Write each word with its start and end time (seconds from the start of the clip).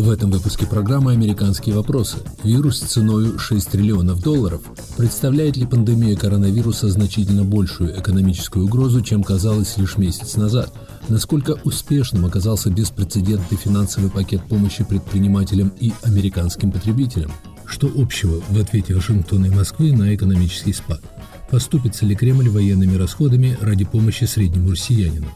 В 0.00 0.08
этом 0.08 0.30
выпуске 0.30 0.64
программы 0.64 1.12
«Американские 1.12 1.74
вопросы». 1.74 2.16
Вирус 2.42 2.78
ценой 2.78 3.38
6 3.38 3.70
триллионов 3.70 4.22
долларов. 4.22 4.62
Представляет 4.96 5.58
ли 5.58 5.66
пандемия 5.66 6.16
коронавируса 6.16 6.88
значительно 6.88 7.44
большую 7.44 8.00
экономическую 8.00 8.64
угрозу, 8.64 9.02
чем 9.02 9.22
казалось 9.22 9.76
лишь 9.76 9.98
месяц 9.98 10.36
назад? 10.36 10.72
Насколько 11.10 11.60
успешным 11.64 12.24
оказался 12.24 12.70
беспрецедентный 12.70 13.58
финансовый 13.58 14.10
пакет 14.10 14.42
помощи 14.48 14.84
предпринимателям 14.84 15.70
и 15.78 15.92
американским 16.02 16.72
потребителям? 16.72 17.30
Что 17.66 17.92
общего 17.94 18.42
в 18.48 18.58
ответе 18.58 18.94
Вашингтона 18.94 19.46
и 19.46 19.50
Москвы 19.50 19.92
на 19.92 20.14
экономический 20.14 20.72
спад? 20.72 21.02
Поступится 21.50 22.06
ли 22.06 22.16
Кремль 22.16 22.48
военными 22.48 22.96
расходами 22.96 23.58
ради 23.60 23.84
помощи 23.84 24.24
среднему 24.24 24.70
россиянину? 24.70 25.28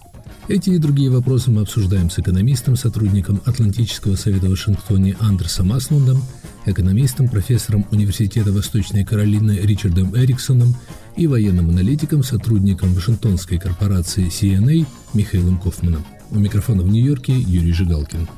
Эти 0.46 0.70
и 0.70 0.79
другие 0.79 1.08
вопросы 1.08 1.50
мы 1.50 1.62
обсуждаем 1.62 2.10
с 2.10 2.19
экономистом, 2.19 2.77
сотрудником 2.77 3.41
Атлантического 3.46 4.14
совета 4.14 4.46
в 4.46 4.50
Вашингтоне 4.50 5.16
Андерсом 5.19 5.73
Аслундом, 5.73 6.23
экономистом, 6.66 7.28
профессором 7.28 7.86
Университета 7.91 8.52
Восточной 8.52 9.06
Каролины 9.06 9.59
Ричардом 9.62 10.14
Эриксоном 10.14 10.77
и 11.16 11.27
военным 11.27 11.70
аналитиком, 11.70 12.22
сотрудником 12.22 12.92
Вашингтонской 12.92 13.59
корпорации 13.59 14.27
CNA 14.27 14.86
Михаилом 15.14 15.59
Кофманом. 15.59 16.05
У 16.30 16.38
микрофона 16.38 16.83
в 16.83 16.88
Нью-Йорке 16.88 17.33
Юрий 17.33 17.72
Жигалкин. 17.72 18.28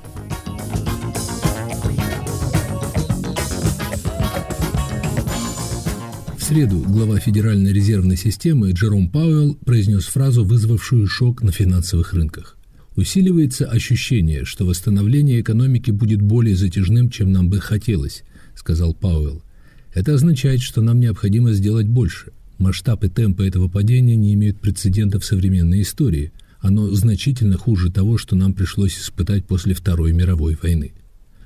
Среду 6.47 6.79
глава 6.79 7.19
Федеральной 7.19 7.73
резервной 7.73 8.17
системы 8.17 8.71
Джером 8.71 9.11
Пауэлл 9.11 9.57
произнес 9.65 10.05
фразу, 10.05 10.45
вызвавшую 10.45 11.09
шок 11.09 11.43
на 11.43 11.51
финансовых 11.51 12.15
рынках. 12.15 12.57
«Усиливается 12.95 13.67
ощущение, 13.67 14.45
что 14.45 14.65
восстановление 14.65 15.41
экономики 15.41 15.91
будет 15.91 16.23
более 16.23 16.55
затяжным, 16.55 17.11
чем 17.11 17.33
нам 17.33 17.51
бы 17.51 17.59
хотелось»,— 17.59 18.23
сказал 18.55 18.95
Пауэлл. 18.95 19.43
«Это 19.93 20.15
означает, 20.15 20.61
что 20.61 20.83
нам 20.83 21.01
необходимо 21.01 21.53
сделать 21.53 21.89
больше. 21.89 22.31
Масштаб 22.59 23.03
и 23.03 23.09
темпы 23.09 23.45
этого 23.45 23.69
падения 23.69 24.15
не 24.15 24.33
имеют 24.35 24.61
прецедента 24.61 25.19
в 25.19 25.25
современной 25.25 25.83
истории. 25.83 26.31
Оно 26.61 26.93
значительно 26.93 27.59
хуже 27.59 27.91
того, 27.91 28.19
что 28.19 28.37
нам 28.37 28.53
пришлось 28.53 28.97
испытать 28.97 29.47
после 29.47 29.75
Второй 29.75 30.13
мировой 30.13 30.57
войны». 30.63 30.93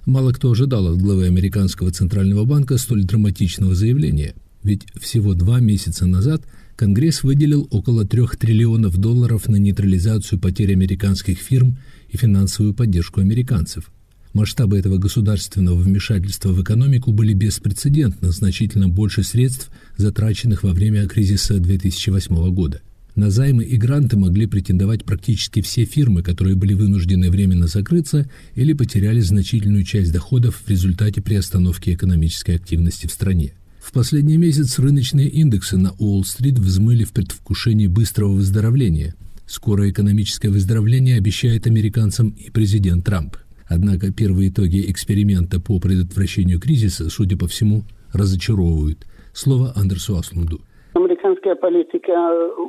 Мало 0.04 0.32
кто 0.32 0.50
ожидал 0.50 0.88
от 0.88 0.98
главы 0.98 1.24
американского 1.24 1.90
центрального 1.90 2.44
банка 2.44 2.76
столь 2.76 3.04
драматичного 3.04 3.74
заявления– 3.74 4.34
ведь 4.62 4.86
всего 5.00 5.34
два 5.34 5.60
месяца 5.60 6.06
назад 6.06 6.42
Конгресс 6.76 7.22
выделил 7.22 7.68
около 7.70 8.06
трех 8.06 8.36
триллионов 8.36 8.96
долларов 8.96 9.48
на 9.48 9.56
нейтрализацию 9.56 10.38
потерь 10.38 10.72
американских 10.72 11.38
фирм 11.38 11.78
и 12.08 12.16
финансовую 12.16 12.74
поддержку 12.74 13.20
американцев. 13.20 13.90
Масштабы 14.32 14.78
этого 14.78 14.96
государственного 14.98 15.74
вмешательства 15.74 16.50
в 16.50 16.62
экономику 16.62 17.12
были 17.12 17.34
беспрецедентно, 17.34 18.30
значительно 18.30 18.88
больше 18.88 19.24
средств, 19.24 19.70
затраченных 19.96 20.62
во 20.62 20.72
время 20.72 21.06
кризиса 21.08 21.58
2008 21.58 22.54
года. 22.54 22.80
На 23.16 23.28
займы 23.28 23.64
и 23.64 23.76
гранты 23.76 24.16
могли 24.16 24.46
претендовать 24.46 25.04
практически 25.04 25.60
все 25.62 25.84
фирмы, 25.84 26.22
которые 26.22 26.54
были 26.54 26.74
вынуждены 26.74 27.28
временно 27.28 27.66
закрыться 27.66 28.30
или 28.54 28.72
потеряли 28.72 29.20
значительную 29.20 29.82
часть 29.82 30.12
доходов 30.12 30.62
в 30.64 30.70
результате 30.70 31.20
приостановки 31.20 31.90
экономической 31.90 32.54
активности 32.54 33.08
в 33.08 33.12
стране. 33.12 33.52
В 33.80 33.94
последний 33.94 34.36
месяц 34.36 34.78
рыночные 34.78 35.28
индексы 35.28 35.78
на 35.78 35.90
Уолл-стрит 35.98 36.58
взмыли 36.58 37.04
в 37.04 37.14
предвкушении 37.14 37.86
быстрого 37.86 38.32
выздоровления. 38.32 39.14
Скорое 39.46 39.90
экономическое 39.90 40.50
выздоровление 40.50 41.16
обещает 41.16 41.66
американцам 41.66 42.28
и 42.28 42.50
президент 42.50 43.06
Трамп. 43.06 43.36
Однако 43.68 44.12
первые 44.12 44.50
итоги 44.50 44.84
эксперимента 44.90 45.60
по 45.60 45.80
предотвращению 45.80 46.60
кризиса, 46.60 47.08
судя 47.08 47.38
по 47.38 47.48
всему, 47.48 47.82
разочаровывают. 48.12 48.98
Слово 49.32 49.72
Андерсу 49.74 50.14
Аслунду. 50.14 50.60
Американская 50.92 51.54
политика 51.54 52.12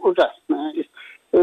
ужасная. 0.01 0.73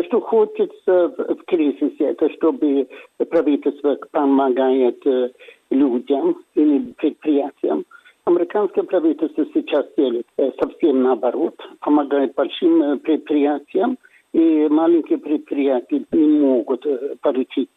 Что 0.08 0.20
хочется 0.20 1.12
в 1.12 1.44
кризисе, 1.46 2.16
это 2.16 2.30
чтобы 2.36 2.88
правительство 3.30 3.96
помогает 4.12 4.98
э, 5.06 5.30
людям 5.70 6.36
или 6.54 6.92
предприятиям 6.98 7.84
Американское 8.28 8.84
правительство 8.84 9.44
сейчас 9.54 9.86
делит 9.96 10.26
э, 10.36 10.50
совсем 10.60 11.02
наоборот, 11.02 11.54
помогает 11.80 12.34
большим 12.34 12.82
э, 12.82 12.98
предприятиям, 12.98 13.96
и 14.34 14.68
маленькие 14.68 15.16
предприятия 15.16 16.04
не 16.12 16.38
могут 16.38 16.84
э, 16.84 17.16
получить 17.22 17.70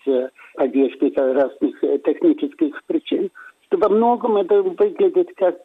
поддержку 0.56 1.06
из 1.06 1.16
разных 1.16 1.80
технических 2.04 2.84
причин. 2.84 3.30
Во 3.72 3.88
многом 3.88 4.36
это 4.36 4.62
выглядит 4.62 5.30
как 5.38 5.56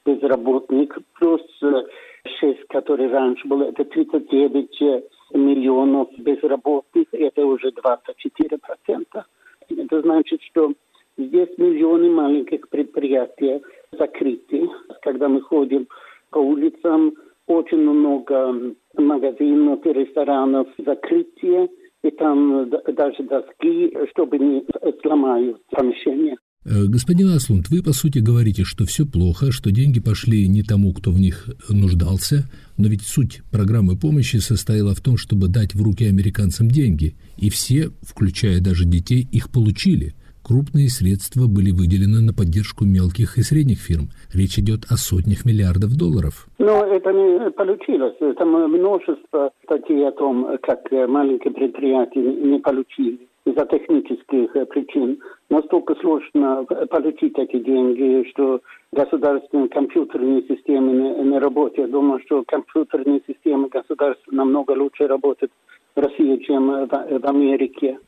безработных, 0.05 0.99
плюс 1.19 1.41
6, 1.61 2.67
которые 2.69 3.09
раньше 3.11 3.47
было, 3.49 3.65
это 3.65 3.85
39 3.85 5.05
миллионов 5.33 6.09
безработных, 6.19 7.07
это 7.13 7.47
уже 7.47 7.69
24%. 7.71 9.25
Это 9.69 10.03
значит, 10.03 10.43
что 10.43 10.73
здесь 11.17 11.49
миллионы 11.57 12.11
маленьких 12.11 12.69
предприятий 12.69 13.63
закрыты. 13.93 14.69
Когда 15.03 15.29
мы 15.29 15.41
ходим 15.43 15.87
по 16.31 16.39
улицам, 16.39 17.15
очень 17.47 17.79
много 17.79 18.75
магазинов 18.97 19.85
и 19.87 19.93
ресторанов 19.93 20.69
закрытие 20.79 21.69
и 22.03 22.11
там 22.11 22.71
даже 22.71 23.23
доски, 23.23 23.93
чтобы 24.11 24.39
не 24.39 24.65
сломают 25.03 25.61
помещение. 25.71 26.37
Э, 26.65 26.87
господин 26.89 27.29
Аслунд, 27.29 27.69
вы 27.69 27.83
по 27.83 27.93
сути 27.93 28.19
говорите, 28.19 28.65
что 28.65 28.85
все 28.85 29.07
плохо, 29.07 29.53
что 29.53 29.71
деньги 29.71 30.01
пошли 30.01 30.49
не 30.49 30.63
тому, 30.63 30.93
кто 30.93 31.11
в 31.11 31.19
них 31.21 31.49
нуждался, 31.69 32.49
но 32.77 32.89
ведь 32.89 33.03
суть 33.03 33.43
программы 33.53 33.97
помощи 33.97 34.39
состояла 34.39 34.95
в 34.95 35.01
том, 35.01 35.17
чтобы 35.17 35.49
дать 35.49 35.75
в 35.75 35.83
руки 35.83 36.05
американцам 36.05 36.69
деньги, 36.69 37.15
и 37.39 37.51
все, 37.51 37.91
включая 38.03 38.61
даже 38.61 38.85
детей, 38.85 39.27
их 39.31 39.51
получили– 39.53 40.15
Крупные 40.47 40.89
средства 40.89 41.49
были 41.51 41.73
выделены 41.73 42.23
на 42.23 42.33
поддержку 42.33 42.85
мелких 42.85 43.37
и 43.37 43.43
средних 43.43 43.79
фирм. 43.83 44.15
Речь 44.33 44.61
идет 44.63 44.87
о 44.89 44.95
сотнях 44.95 45.45
миллиардов 45.45 45.99
долларов. 45.99 46.47
Но 46.63 46.87
это 46.87 47.11
не 47.11 47.51
получилось. 47.51 48.15
Там 48.39 48.55
множество 48.71 49.51
статей 49.65 50.07
о 50.07 50.13
том, 50.13 50.47
как 50.63 50.87
маленькие 51.09 51.53
предприятия 51.53 52.23
не 52.23 52.61
получили 52.61 53.27
из-за 53.45 53.67
технических 53.67 54.53
причин. 54.69 55.19
Настолько 55.51 55.97
сложно 55.97 56.65
получить 56.91 57.37
эти 57.39 57.59
деньги, 57.59 58.31
что 58.31 58.61
государственные 58.93 59.69
компьютерные 59.69 60.43
системы 60.47 60.93
не, 60.93 61.29
не 61.29 61.39
работают. 61.41 61.89
Я 61.89 61.93
думаю, 61.93 62.21
что 62.25 62.45
компьютерные 62.47 63.21
системы 63.27 63.69
государства 63.69 64.31
намного 64.31 64.79
лучше 64.79 65.09
работают 65.09 65.51
в 65.97 65.99
России, 65.99 66.37
чем 66.47 66.69
в, 66.69 66.87
в 66.87 67.27
Америке. 67.27 67.99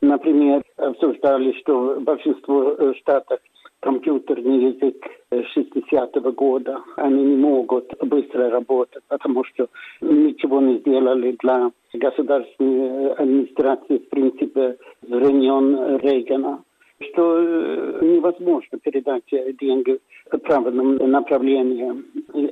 Например, 0.00 0.62
обсуждали, 0.76 1.52
что 1.60 1.98
большинство 2.00 2.72
э, 2.72 2.94
штатов 3.00 3.40
компьютерный 3.80 4.72
язык 4.72 4.96
60-го 5.30 6.32
года. 6.32 6.82
Они 6.96 7.22
не 7.22 7.36
могут 7.36 7.92
быстро 8.02 8.50
работать, 8.50 9.02
потому 9.08 9.44
что 9.44 9.68
ничего 10.00 10.60
не 10.60 10.78
сделали 10.78 11.36
для 11.40 11.70
государственной 11.94 13.12
администрации, 13.12 13.98
в 13.98 14.08
принципе, 14.08 14.76
времен 15.02 15.98
Рейгана 15.98 16.62
что 17.00 17.38
э, 17.38 17.98
невозможно 18.02 18.78
передать 18.82 19.22
деньги 19.60 20.00
в 20.32 20.38
правильном 20.38 20.96
направлении. 20.96 21.94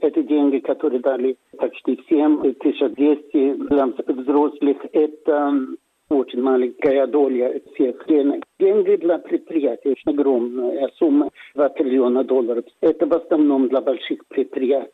Это 0.00 0.22
деньги, 0.22 0.58
которые 0.58 1.00
дали 1.00 1.36
почти 1.58 1.96
всем, 2.06 2.40
1200 2.40 3.54
для 3.54 3.86
взрослых. 4.06 4.76
Это 4.92 5.66
очень 6.08 6.42
маленькая 6.42 7.06
доля 7.06 7.60
всех 7.74 8.06
денег. 8.06 8.44
Деньги 8.58 8.96
для 8.96 9.18
предприятий 9.18 9.90
очень 9.90 10.12
огромная 10.12 10.88
сумма, 10.98 11.30
2 11.54 11.68
триллиона 11.70 12.24
долларов. 12.24 12.64
Это 12.80 13.06
в 13.06 13.12
основном 13.12 13.68
для 13.68 13.80
больших 13.80 14.26
предприятий. 14.28 14.90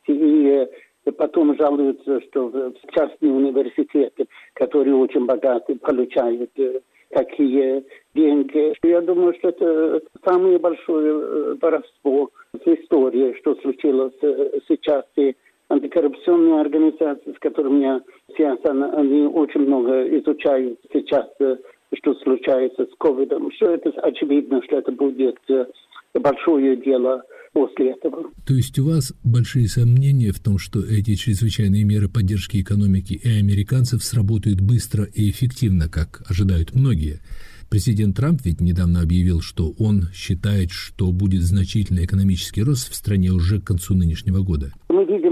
И 1.06 1.10
потом 1.10 1.56
жалуются, 1.56 2.20
что 2.22 2.72
частные 2.94 3.32
университеты, 3.32 4.26
которые 4.54 4.96
очень 4.96 5.26
богаты, 5.26 5.76
получают 5.76 6.50
э, 6.56 6.80
такие 7.10 7.84
деньги. 8.14 8.74
Я 8.82 9.00
думаю, 9.00 9.34
что 9.38 9.48
это 9.48 10.00
самое 10.24 10.58
большое 10.58 11.12
э, 11.12 11.56
воровство 11.60 12.30
в 12.52 12.66
истории, 12.66 13.34
что 13.40 13.54
случилось 13.56 14.14
э, 14.22 14.60
сейчас. 14.68 15.04
И 15.16 15.34
антикоррупционные 15.72 16.60
организации, 16.60 17.32
с 17.32 17.38
которыми 17.38 17.82
я 17.82 18.02
Сейчас 18.36 18.58
они 18.64 19.22
очень 19.22 19.60
много 19.60 20.08
изучают 20.18 20.78
сейчас, 20.92 21.26
э, 21.40 21.56
что 21.98 22.14
случается 22.14 22.86
с 22.86 22.96
ковидом. 22.98 23.50
Все 23.50 23.74
это 23.74 23.90
очевидно, 24.02 24.62
что 24.64 24.78
это 24.78 24.90
будет 24.90 25.36
э, 25.50 25.66
большое 26.14 26.76
дело 26.76 27.22
после 27.52 27.90
этого. 27.90 28.30
То 28.46 28.54
есть 28.54 28.78
у 28.78 28.86
вас 28.86 29.12
большие 29.22 29.68
сомнения 29.68 30.32
в 30.32 30.40
том, 30.40 30.58
что 30.58 30.80
эти 30.80 31.14
чрезвычайные 31.14 31.84
меры 31.84 32.08
поддержки 32.08 32.60
экономики 32.62 33.20
и 33.22 33.28
американцев 33.38 34.02
сработают 34.02 34.60
быстро 34.60 35.04
и 35.04 35.28
эффективно, 35.28 35.90
как 35.90 36.22
ожидают 36.30 36.74
многие? 36.74 37.20
Президент 37.68 38.16
Трамп 38.16 38.40
ведь 38.44 38.60
недавно 38.60 39.00
объявил, 39.00 39.40
что 39.40 39.72
он 39.78 40.08
считает, 40.14 40.70
что 40.70 41.10
будет 41.10 41.40
значительный 41.42 42.04
экономический 42.04 42.62
рост 42.62 42.90
в 42.90 42.94
стране 42.94 43.30
уже 43.30 43.60
к 43.60 43.64
концу 43.64 43.94
нынешнего 43.94 44.42
года. 44.42 44.72
Мы 44.90 45.06
видим 45.06 45.31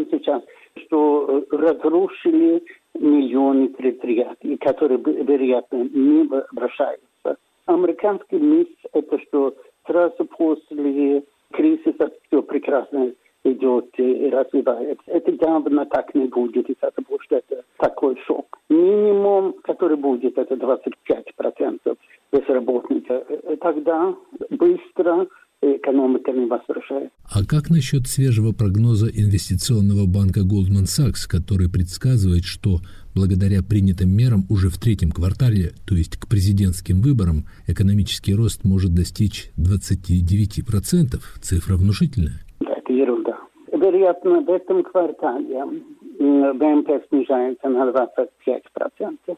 что 0.90 1.44
э, 1.50 1.56
разрушили 1.56 2.62
миллионы 2.98 3.68
предприятий, 3.68 4.56
которые, 4.56 4.98
вероятно, 4.98 5.84
не 5.84 6.28
обращаются. 6.50 7.36
Американский 7.66 8.38
мисс– 8.38 8.68
это 8.92 9.18
что 9.20 9.54
сразу 9.86 10.24
после 10.24 11.22
кризиса 11.52 12.10
все 12.26 12.42
прекрасно 12.42 13.12
идет 13.44 13.86
и 13.98 14.28
развивается. 14.28 15.04
Это 15.06 15.30
явно 15.30 15.86
так 15.86 16.14
не 16.14 16.26
будет 16.26 16.68
из-за 16.68 16.90
того, 16.90 17.18
что 17.20 17.36
это 17.36 17.62
такой 17.78 18.16
шок. 18.26 18.58
Минимум, 18.68 19.54
который 19.62 19.96
будет, 19.96 20.36
это 20.36 20.54
25% 20.54 21.96
безработных. 22.32 23.04
Тогда 23.60 24.14
быстро 24.50 25.26
экономика 25.62 26.32
не 26.32 26.46
возвращается. 26.46 27.10
А 27.24 27.44
как 27.44 27.70
насчет 27.70 28.06
свежего 28.06 28.52
прогноза 28.52 29.06
инвестиционного 29.06 30.06
банка 30.06 30.40
Goldman 30.40 30.88
Sachs, 30.88 31.28
который 31.28 31.70
предсказывает, 31.70 32.44
что 32.44 32.80
благодаря 33.14 33.62
принятым 33.62 34.10
мерам 34.10 34.44
уже 34.48 34.68
в 34.68 34.78
третьем 34.78 35.10
квартале, 35.10 35.72
то 35.86 35.94
есть 35.94 36.16
к 36.16 36.28
президентским 36.28 37.00
выборам, 37.02 37.44
экономический 37.66 38.34
рост 38.34 38.64
может 38.64 38.94
достичь 38.94 39.50
29%? 39.58 41.20
Цифра 41.40 41.76
внушительная. 41.76 42.40
Да, 42.60 42.72
это 42.72 42.92
ерунда. 42.92 43.38
Вероятно, 43.72 44.40
в 44.40 44.50
этом 44.50 44.82
квартале 44.82 45.64
ВМП 46.18 46.88
снижается 47.08 47.68
на 47.68 47.90
25%. 47.90 49.36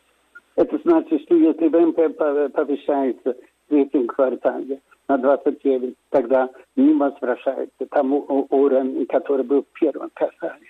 Это 0.55 0.79
значит, 0.85 1.23
что 1.23 1.35
если 1.35 1.69
ВМП 1.69 2.17
повышается 2.53 3.37
третьем 3.73 4.07
квартале 4.07 4.81
на 5.09 5.17
29, 5.17 5.95
тогда 6.11 6.51
не 6.77 6.93
возвращается 6.93 7.87
тому 7.91 8.47
уровню, 8.51 9.07
который 9.09 9.45
был 9.45 9.63
в 9.63 9.81
первом 9.81 10.11
квартале. 10.15 10.61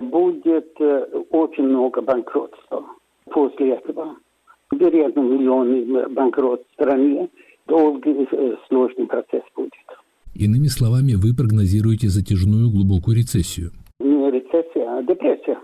Будет 0.00 0.68
э, 0.80 1.04
очень 1.30 1.64
много 1.64 2.02
банкротства 2.02 2.84
после 3.30 3.74
этого. 3.74 4.16
Вероятно, 4.72 5.20
миллионы 5.20 6.08
банкрот 6.08 6.64
в 6.68 6.72
стране. 6.74 7.28
Долгий, 7.66 8.26
э, 8.30 8.56
сложный 8.68 9.06
процесс 9.06 9.42
будет. 9.54 9.72
Иными 10.34 10.66
словами, 10.66 11.14
вы 11.14 11.34
прогнозируете 11.34 12.08
затяжную 12.08 12.70
глубокую 12.70 13.16
рецессию. 13.16 13.70
Не 14.00 14.30
рецессия, 14.30 14.98
а 14.98 15.02
депрессия. 15.02 15.58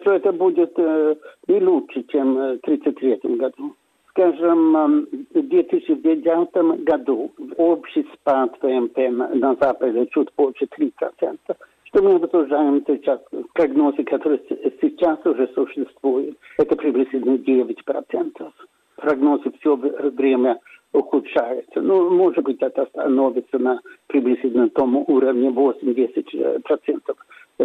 Что 0.00 0.12
это 0.12 0.32
будет 0.32 0.72
э, 0.76 1.16
не 1.48 1.60
лучше, 1.60 2.04
чем 2.12 2.34
в 2.34 2.60
1933 2.62 3.36
году. 3.36 3.74
Скажем, 4.18 5.06
в 5.32 5.42
2009 5.42 6.82
году 6.82 7.30
общий 7.56 8.04
спад 8.14 8.52
ВМП 8.60 8.98
на 9.34 9.54
Западе 9.60 10.08
чуть 10.12 10.28
больше 10.36 10.64
3%. 10.64 10.90
Что 11.84 12.02
мы 12.02 12.16
обсуждаем 12.16 12.82
сейчас, 12.84 13.20
прогнозы, 13.54 14.02
которые 14.02 14.40
сейчас 14.80 15.24
уже 15.24 15.48
существуют, 15.54 16.36
это 16.58 16.74
приблизительно 16.74 17.36
9%. 17.36 18.52
Прогнозы 18.96 19.52
все 19.60 19.76
время 19.76 20.58
ухудшаются. 20.92 21.80
Ну, 21.80 22.10
может 22.10 22.42
быть, 22.42 22.60
это 22.60 22.86
становится 22.86 23.60
на 23.60 23.80
приблизительно 24.08 24.68
том 24.70 24.96
уровне 24.96 25.50
8-10% 25.50 26.62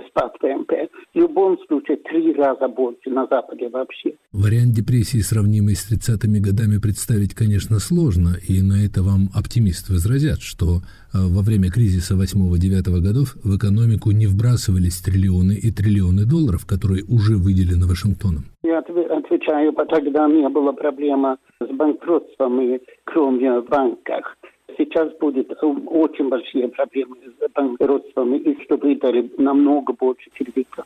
спад 0.07 0.35
ВМП. 0.41 0.71
В 1.13 1.17
любом 1.17 1.57
случае, 1.67 1.97
три 1.97 2.33
раза 2.33 2.67
больше 2.67 3.09
на 3.09 3.27
Западе 3.27 3.69
вообще. 3.69 4.13
Вариант 4.31 4.73
депрессии, 4.73 5.19
сравнимый 5.19 5.75
с 5.75 5.91
30-ми 5.91 6.39
годами, 6.39 6.79
представить, 6.79 7.33
конечно, 7.35 7.79
сложно, 7.79 8.35
и 8.47 8.61
на 8.61 8.83
это 8.85 9.03
вам 9.03 9.29
оптимисты 9.35 9.93
возразят, 9.93 10.41
что 10.41 10.81
э, 11.13 11.17
во 11.17 11.41
время 11.41 11.69
кризиса 11.69 12.15
8-9 12.15 13.01
годов 13.01 13.35
в 13.43 13.57
экономику 13.57 14.11
не 14.11 14.27
вбрасывались 14.27 15.01
триллионы 15.01 15.53
и 15.53 15.71
триллионы 15.71 16.25
долларов, 16.25 16.65
которые 16.65 17.03
уже 17.03 17.35
выделены 17.37 17.85
Вашингтоном. 17.85 18.45
Я 18.63 18.79
отвечаю, 18.79 19.73
тогда 19.73 20.27
не 20.27 20.47
было 20.49 20.71
проблема 20.71 21.37
с 21.59 21.67
банкротством, 21.75 22.61
и 22.61 22.79
кроме 23.03 23.61
банках 23.61 24.37
сейчас 24.77 25.09
будет 25.19 25.51
очень 25.61 26.29
большие 26.29 26.67
проблемы 26.69 27.15
с 27.25 27.53
банкротством, 27.53 28.35
и 28.35 28.63
что 28.63 28.77
выдали 28.77 29.31
намного 29.37 29.93
больше 29.93 30.29
кредитов. 30.33 30.85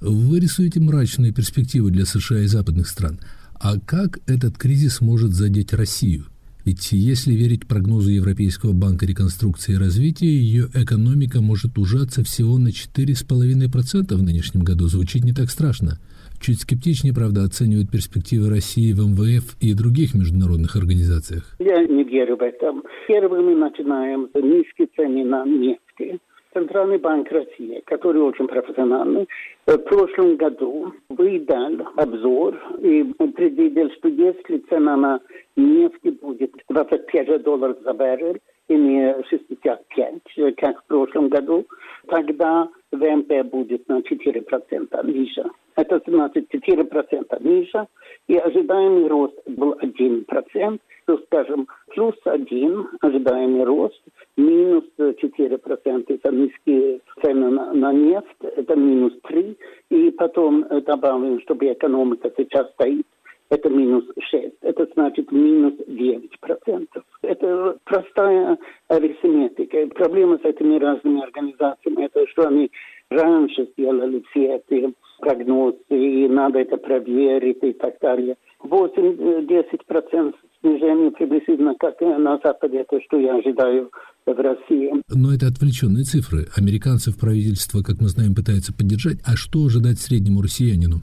Вы 0.00 0.40
рисуете 0.40 0.80
мрачные 0.80 1.32
перспективы 1.32 1.90
для 1.90 2.04
США 2.04 2.40
и 2.40 2.46
западных 2.46 2.88
стран. 2.88 3.18
А 3.60 3.78
как 3.80 4.20
этот 4.28 4.56
кризис 4.56 5.00
может 5.00 5.30
задеть 5.30 5.72
Россию? 5.72 6.26
Ведь 6.64 6.92
если 6.92 7.32
верить 7.32 7.66
прогнозу 7.66 8.10
Европейского 8.10 8.72
банка 8.72 9.06
реконструкции 9.06 9.72
и 9.72 9.78
развития, 9.78 10.26
ее 10.26 10.68
экономика 10.74 11.40
может 11.40 11.78
ужаться 11.78 12.22
всего 12.22 12.58
на 12.58 12.68
4,5% 12.68 14.14
в 14.14 14.22
нынешнем 14.22 14.62
году. 14.62 14.86
Звучит 14.86 15.24
не 15.24 15.32
так 15.32 15.50
страшно. 15.50 15.98
Чуть 16.40 16.60
скептичнее, 16.60 17.14
правда, 17.14 17.44
оценивают 17.44 17.90
перспективы 17.90 18.48
России 18.48 18.92
в 18.92 19.00
МВФ 19.00 19.56
и 19.60 19.74
других 19.74 20.14
международных 20.14 20.76
организациях. 20.76 21.56
Я 21.58 21.84
не 21.84 22.04
верю 22.04 22.36
в 22.36 22.42
это. 22.42 22.74
Первым 23.08 23.46
мы 23.46 23.54
начинаем 23.56 24.28
с 24.32 24.40
низкие 24.40 24.88
цены 24.96 25.24
на 25.24 25.44
нефть. 25.44 26.20
Центральный 26.54 26.98
банк 26.98 27.30
России, 27.30 27.82
который 27.84 28.22
очень 28.22 28.48
профессиональный, 28.48 29.28
в 29.66 29.76
прошлом 29.78 30.36
году 30.36 30.94
выдал 31.10 31.88
обзор 31.96 32.56
и 32.80 33.04
предвидел, 33.36 33.90
что 33.98 34.08
если 34.08 34.64
цена 34.68 34.96
на 34.96 35.20
нефть 35.56 36.20
будет 36.22 36.52
25 36.68 37.42
долларов 37.42 37.76
за 37.84 37.92
баррель, 37.92 38.40
и 38.68 38.74
не 38.74 39.14
65, 39.28 40.56
как 40.56 40.82
в 40.82 40.86
прошлом 40.86 41.28
году, 41.28 41.66
тогда 42.06 42.68
ВМП 42.92 43.44
будет 43.44 43.88
на 43.88 44.00
4% 44.00 45.06
ниже. 45.06 45.44
Это 45.76 46.02
значит 46.06 46.52
4% 46.52 47.42
ниже, 47.42 47.86
и 48.26 48.36
ожидаемый 48.36 49.06
рост 49.06 49.36
был 49.46 49.74
1%, 49.74 50.80
то, 51.06 51.18
скажем, 51.26 51.68
плюс 51.88 52.14
1 52.24 52.88
ожидаемый 53.00 53.64
рост, 53.64 54.00
минус 54.36 54.84
4% 54.98 56.04
это 56.08 56.34
низкие 56.34 57.00
цены 57.22 57.50
на, 57.50 57.72
на 57.72 57.92
нефть, 57.92 58.26
это 58.40 58.76
минус 58.76 59.12
3, 59.22 59.56
и 59.90 60.10
потом 60.10 60.66
добавим, 60.84 61.40
чтобы 61.42 61.72
экономика 61.72 62.30
сейчас 62.36 62.70
стоит 62.72 63.06
это 63.50 63.68
минус 63.68 64.04
6. 64.30 64.54
Это 64.62 64.86
значит 64.94 65.32
минус 65.32 65.74
9%. 65.86 66.86
Это 67.22 67.76
простая 67.84 68.58
арифметика. 68.88 69.86
Проблема 69.94 70.38
с 70.38 70.44
этими 70.44 70.78
разными 70.78 71.22
организациями, 71.22 72.04
это 72.04 72.26
что 72.28 72.48
они 72.48 72.70
раньше 73.10 73.68
сделали 73.76 74.22
все 74.30 74.60
эти 74.68 74.92
прогнозы, 75.20 75.78
и 75.88 76.28
надо 76.28 76.60
это 76.60 76.76
проверить 76.76 77.62
и 77.62 77.72
так 77.72 77.98
далее. 78.00 78.36
8-10% 78.62 80.34
снижение 80.60 81.10
приблизительно 81.12 81.74
как 81.78 82.00
на 82.00 82.38
Западе, 82.42 82.78
это 82.78 83.00
что 83.06 83.18
я 83.18 83.36
ожидаю 83.36 83.90
в 84.26 84.40
России. 84.40 84.92
Но 85.08 85.32
это 85.32 85.46
отвлеченные 85.46 86.04
цифры. 86.04 86.46
Американцев 86.56 87.18
правительство, 87.18 87.82
как 87.82 88.00
мы 88.00 88.08
знаем, 88.08 88.34
пытается 88.34 88.74
поддержать. 88.74 89.18
А 89.24 89.36
что 89.36 89.64
ожидать 89.64 89.98
среднему 89.98 90.42
россиянину? 90.42 91.00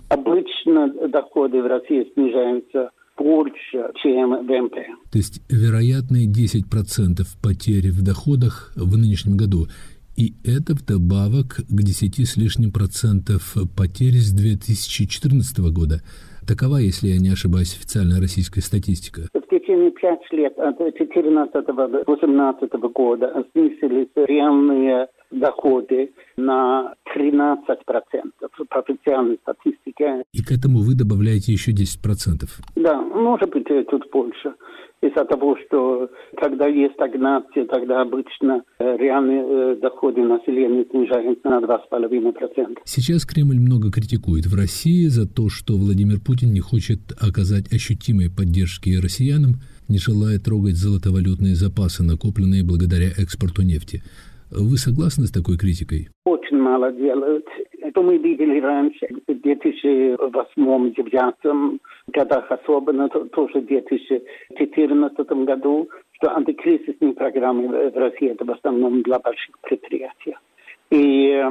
Обычно 0.66 1.10
доходы 1.10 1.62
в 1.62 1.68
России 1.68 2.12
снижаются 2.14 2.90
больше, 3.18 3.92
чем 4.02 4.32
ВМП. 4.46 4.76
То 5.12 5.18
есть 5.18 5.42
вероятные 5.50 6.28
10% 6.28 7.26
потери 7.42 7.90
в 7.90 8.02
доходах 8.02 8.74
в 8.76 8.98
нынешнем 8.98 9.38
году. 9.38 9.68
И 10.18 10.34
это 10.44 10.74
вдобавок 10.74 11.62
к 11.68 11.82
10 11.82 12.28
с 12.28 12.38
лишним 12.38 12.72
процентов 12.72 13.56
потерь 13.76 14.18
с 14.18 14.32
2014 14.32 15.60
года. 15.72 16.02
Такова, 16.48 16.78
если 16.78 17.08
я 17.08 17.18
не 17.20 17.30
ошибаюсь, 17.30 17.76
официальная 17.76 18.22
российская 18.22 18.62
статистика. 18.62 19.22
В 19.34 19.50
течение 19.50 19.90
пять 19.92 20.22
лет 20.32 20.58
от 20.60 20.78
2014 20.78 21.54
до 21.66 21.88
2018 21.88 22.72
года 22.94 23.44
снизились 23.52 24.10
реальные 24.16 25.08
доходы 25.32 26.12
на 26.38 26.94
13% 27.16 27.58
по 28.70 28.80
официальной 28.80 29.40
статистике. 29.42 30.24
И 30.34 30.44
к 30.44 30.52
этому 30.52 30.80
вы 30.80 30.94
добавляете 30.94 31.52
еще 31.52 31.72
10%? 31.72 32.46
Да, 32.76 33.02
может 33.02 33.50
быть, 33.50 33.68
чуть 33.68 34.12
больше. 34.12 34.54
Из-за 35.06 35.26
того, 35.26 35.58
что 35.66 36.10
когда 36.38 36.68
есть 36.68 36.94
стагнация, 36.94 37.66
тогда 37.66 38.02
обычно 38.02 38.64
э, 38.80 38.98
реальные 38.98 39.44
э, 39.44 39.76
доходы 39.82 40.22
населения 40.22 40.86
снижаются 40.90 41.50
на 41.50 41.60
2,5%. 41.60 42.78
Сейчас 42.84 43.26
Кремль 43.26 43.60
много 43.60 43.92
критикует 43.92 44.46
в 44.46 44.56
России 44.56 45.08
за 45.08 45.28
то, 45.28 45.50
что 45.50 45.78
Владимир 45.78 46.20
Путин 46.20 46.54
не 46.54 46.62
хочет 46.62 47.00
оказать 47.20 47.72
ощутимой 47.74 48.30
поддержки 48.30 49.00
россиянам, 49.02 49.56
не 49.88 49.98
желая 49.98 50.40
трогать 50.40 50.76
золотовалютные 50.76 51.56
запасы, 51.56 52.04
накопленные 52.04 52.64
благодаря 52.64 53.10
экспорту 53.18 53.62
нефти. 53.62 54.02
Вы 54.52 54.78
согласны 54.78 55.28
с 55.28 55.32
такой 55.32 55.58
критикой? 55.58 56.10
Очень 56.46 56.58
мало 56.58 56.92
делают. 56.92 57.48
Это 57.82 58.02
мы 58.02 58.18
видели 58.18 58.60
раньше, 58.60 59.08
в 59.28 59.32
2008-2009 59.32 61.80
годах, 62.08 62.52
особенно 62.52 63.08
тоже 63.10 63.62
в 63.62 63.66
2014 63.66 65.32
году, 65.46 65.90
что 66.12 66.36
антикризисные 66.36 67.14
программы 67.14 67.90
в 67.90 67.98
России 67.98 68.30
это 68.30 68.46
в 68.46 68.52
основном 68.52 69.02
для 69.02 69.18
больших 69.20 69.60
предприятий. 69.62 70.36
И 70.92 71.32
э, 71.32 71.50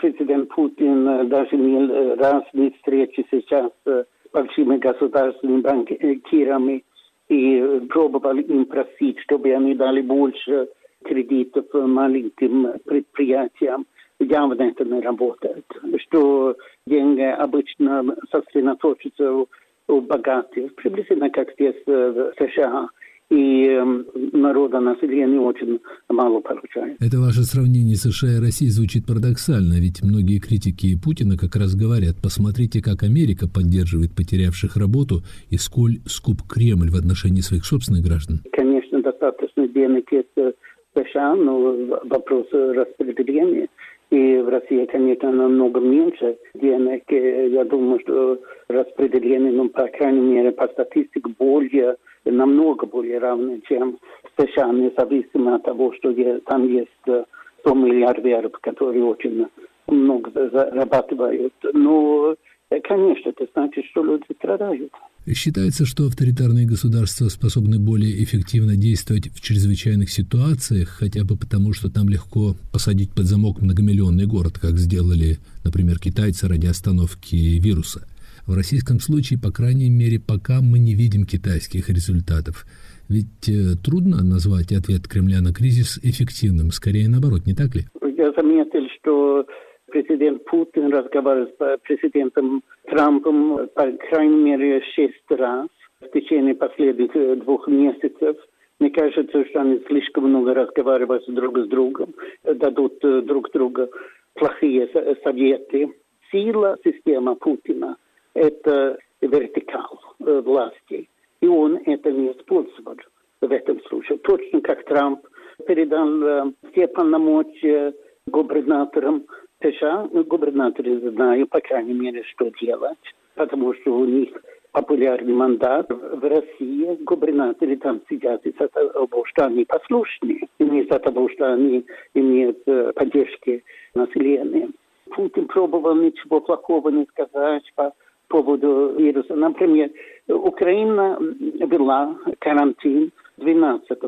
президент 0.00 0.50
Путин 0.50 1.28
даже 1.28 1.56
не 1.56 2.14
раз 2.14 2.44
не 2.52 2.70
встречи 2.70 3.26
сейчас 3.30 3.72
с 3.84 4.06
большими 4.32 4.76
государственными 4.76 5.62
банкирами 5.62 6.84
и 7.28 7.80
пробовал 7.88 8.36
им 8.36 8.66
просить, 8.66 9.18
чтобы 9.20 9.52
они 9.52 9.74
дали 9.74 10.00
больше 10.00 10.68
кредитов 11.02 11.66
маленьким 11.72 12.74
предприятиям. 12.84 13.86
Явно 14.22 14.62
это 14.62 14.84
не 14.84 15.00
работает. 15.00 15.64
Что 16.06 16.56
деньги 16.86 17.22
обычно 17.22 18.04
сосредоточатся 18.30 19.44
у 19.88 20.00
богатых, 20.00 20.74
приблизительно 20.76 21.30
как 21.30 21.52
здесь 21.54 21.76
в 21.86 22.32
США 22.38 22.88
и 23.32 23.64
эм, 23.66 24.06
народа 24.32 24.78
населения 24.80 25.40
очень 25.40 25.80
мало 26.10 26.40
получает. 26.40 27.00
Это 27.00 27.18
ваше 27.18 27.42
сравнение 27.44 27.96
США 27.96 28.36
и 28.36 28.40
России 28.40 28.66
звучит 28.66 29.06
парадоксально, 29.06 29.80
ведь 29.80 30.02
многие 30.02 30.38
критики 30.38 30.98
Путина 31.02 31.38
как 31.38 31.56
раз 31.56 31.74
говорят, 31.74 32.16
посмотрите, 32.22 32.82
как 32.82 33.02
Америка 33.02 33.48
поддерживает 33.48 34.14
потерявших 34.14 34.76
работу 34.76 35.22
и 35.48 35.56
сколь 35.56 36.00
скуп 36.04 36.42
Кремль 36.46 36.90
в 36.90 36.96
отношении 36.96 37.40
своих 37.40 37.64
собственных 37.64 38.04
граждан. 38.04 38.40
Конечно, 38.52 39.00
достаточно 39.00 39.66
денег 39.66 40.12
есть 40.12 40.36
в 40.36 40.52
США, 40.94 41.34
но 41.34 42.00
вопрос 42.04 42.46
распределения 42.52 43.68
и 44.12 44.36
в 44.42 44.48
России, 44.48 44.84
конечно, 44.84 45.32
намного 45.32 45.80
меньше 45.80 46.36
денег. 46.54 47.04
Я 47.08 47.64
думаю, 47.64 47.98
что 48.00 48.38
распределение, 48.68 49.52
ну, 49.52 49.70
по 49.70 49.88
крайней 49.88 50.20
мере, 50.20 50.52
по 50.52 50.68
статистике, 50.68 51.30
более 51.38 51.96
намного 52.26 52.86
более 52.86 53.18
равны, 53.18 53.62
чем 53.66 53.98
в 54.36 54.42
США, 54.42 54.70
независимо 54.70 55.56
от 55.56 55.62
того, 55.64 55.92
что 55.94 56.12
там 56.44 56.68
есть 56.68 56.90
100 57.04 57.24
э, 57.64 57.74
миллиардеров, 57.74 58.52
которые 58.60 59.02
очень 59.02 59.46
много 59.86 60.30
зарабатывают. 60.30 61.54
Но, 61.72 62.36
конечно, 62.80 63.30
это 63.30 63.46
значит, 63.54 63.84
что 63.90 64.04
люди 64.04 64.24
страдают. 64.36 64.92
Считается, 65.34 65.86
что 65.86 66.06
авторитарные 66.06 66.66
государства 66.66 67.28
способны 67.28 67.78
более 67.78 68.22
эффективно 68.24 68.76
действовать 68.76 69.28
в 69.28 69.40
чрезвычайных 69.40 70.10
ситуациях, 70.10 70.88
хотя 70.88 71.24
бы 71.24 71.36
потому, 71.36 71.72
что 71.72 71.92
там 71.92 72.08
легко 72.08 72.54
посадить 72.72 73.14
под 73.14 73.26
замок 73.26 73.60
многомиллионный 73.60 74.26
город, 74.26 74.58
как 74.58 74.78
сделали, 74.78 75.38
например, 75.64 75.98
китайцы 75.98 76.48
ради 76.48 76.66
остановки 76.66 77.36
вируса. 77.36 78.06
В 78.46 78.54
российском 78.54 78.98
случае, 78.98 79.38
по 79.38 79.52
крайней 79.52 79.90
мере, 79.90 80.18
пока 80.18 80.60
мы 80.60 80.80
не 80.80 80.94
видим 80.94 81.24
китайских 81.24 81.88
результатов. 81.88 82.66
Ведь 83.08 83.48
э, 83.48 83.76
трудно 83.76 84.24
назвать 84.24 84.72
ответ 84.72 85.06
Кремля 85.06 85.40
на 85.40 85.52
кризис 85.52 86.00
эффективным, 86.02 86.72
скорее 86.72 87.08
наоборот, 87.08 87.46
не 87.46 87.54
так 87.54 87.74
ли? 87.76 87.84
Я 88.16 88.32
заметил, 88.32 88.88
что 88.98 89.46
президент 89.92 90.44
Путин 90.46 90.90
разговаривал 90.92 91.48
с 91.58 91.78
президентом 91.82 92.62
Трампом 92.86 93.68
по 93.74 93.92
крайней 93.92 94.42
мере 94.42 94.82
шесть 94.94 95.30
раз 95.30 95.68
в 96.00 96.08
течение 96.08 96.54
последних 96.54 97.12
двух 97.40 97.68
месяцев. 97.68 98.36
Мне 98.80 98.90
кажется, 98.90 99.44
что 99.44 99.60
они 99.60 99.80
слишком 99.86 100.24
много 100.24 100.54
разговаривают 100.54 101.24
друг 101.28 101.58
с 101.58 101.68
другом, 101.68 102.14
дадут 102.42 102.98
друг 103.00 103.50
другу 103.52 103.88
плохие 104.34 104.88
советы. 105.22 105.94
Сила 106.32 106.78
системы 106.82 107.36
Путина 107.36 107.96
это 108.34 108.98
вертикал 109.20 110.00
власти. 110.18 111.08
И 111.40 111.46
он 111.46 111.78
это 111.84 112.10
не 112.10 112.32
использовал 112.32 112.96
в 113.40 113.52
этом 113.52 113.80
случае. 113.84 114.18
Точно 114.18 114.60
как 114.62 114.84
Трамп 114.84 115.20
передал 115.66 116.52
все 116.72 116.88
полномочия 116.88 117.92
губернаторам 118.26 119.24
США. 119.62 120.08
Ну, 120.12 120.24
губернаторы 120.24 120.98
знают, 121.10 121.50
по 121.50 121.60
крайней 121.60 121.94
мере, 121.94 122.22
что 122.24 122.50
делать, 122.60 122.98
потому 123.34 123.74
что 123.74 123.94
у 123.94 124.04
них 124.04 124.30
популярный 124.72 125.34
мандат 125.34 125.86
в 125.90 126.22
России. 126.28 126.96
Губернаторы 127.04 127.76
там 127.76 128.00
сидят 128.08 128.44
из-за 128.46 128.68
того, 128.68 129.24
что 129.26 129.46
они 129.46 129.64
послушные, 129.64 130.48
не 130.58 130.82
из-за 130.82 130.98
того, 130.98 131.28
что 131.28 131.52
они 131.52 131.84
имеют 132.14 132.58
э, 132.66 132.92
поддержки 132.94 133.64
населения. 133.94 134.70
Путин 135.10 135.46
пробовал 135.46 135.94
ничего 135.94 136.40
плохого 136.40 136.88
не 136.88 137.04
сказать 137.06 137.70
по 137.74 137.92
поводу 138.28 138.94
вируса. 138.96 139.34
Например, 139.34 139.90
Украина 140.26 141.18
ввела 141.20 142.16
карантин 142.38 143.12
12 143.36 143.98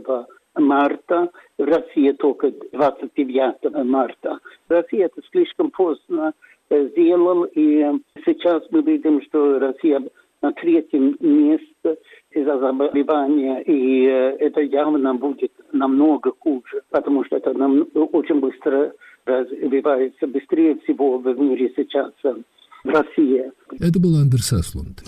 марта, 0.57 1.31
Россия 1.59 2.15
только 2.15 2.53
29 2.73 3.85
марта. 3.85 4.39
Россия 4.69 5.07
это 5.07 5.21
слишком 5.31 5.71
поздно 5.71 6.33
э, 6.71 6.89
сделал, 6.89 7.45
и 7.45 7.85
сейчас 8.25 8.63
мы 8.71 8.83
видим, 8.83 9.23
что 9.23 9.59
Россия 9.59 10.03
на 10.43 10.53
третьем 10.53 11.17
месте 11.21 11.99
из-за 12.31 12.59
заболевания, 12.59 13.63
и 13.63 14.07
э, 14.07 14.37
это 14.41 14.61
явно 14.61 15.15
будет 15.15 15.53
намного 15.73 16.33
хуже, 16.39 16.83
потому 16.91 17.25
что 17.25 17.37
это 17.37 17.53
нам 17.55 17.87
очень 17.95 18.41
быстро 18.41 18.93
развивается, 19.25 20.27
быстрее 20.27 20.79
всего 20.81 21.19
в 21.19 21.39
мире 21.39 21.73
сейчас 21.77 22.13
в 22.23 22.89
России. 22.89 23.51
Это 23.81 23.99
был 23.99 24.17
Андерс 24.17 24.53
Аслунд. 24.53 25.03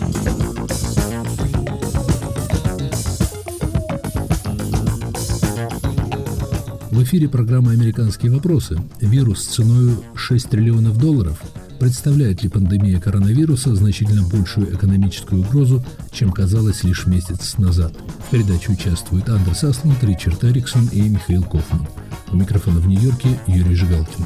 В 6.97 7.03
эфире 7.03 7.29
программа 7.29 7.73
«Американские 7.73 8.33
вопросы». 8.33 8.81
Вирус 9.03 9.45
ценой 9.45 9.97
6 10.15 10.49
триллионов 10.49 10.97
долларов. 10.97 11.39
Представляет 11.79 12.43
ли 12.43 12.49
пандемия 12.49 12.99
коронавируса 12.99 13.75
значительно 13.75 14.27
большую 14.27 14.75
экономическую 14.75 15.43
угрозу, 15.43 15.85
чем 16.11 16.33
казалось 16.33 16.85
лишь 16.85 17.05
месяц 17.05 17.59
назад? 17.59 17.93
В 18.27 18.31
передаче 18.31 18.73
участвуют 18.73 19.29
Андерс 19.29 19.65
Асланд, 19.65 20.03
Ричард 20.05 20.43
Эриксон 20.43 20.87
и 20.87 21.03
Михаил 21.03 21.43
Кофман. 21.43 21.87
У 22.33 22.37
микрофона 22.37 22.81
в 22.81 22.89
Нью-Йорке 22.89 23.39
Юрий 23.47 23.75
Жигалкин. 23.75 24.25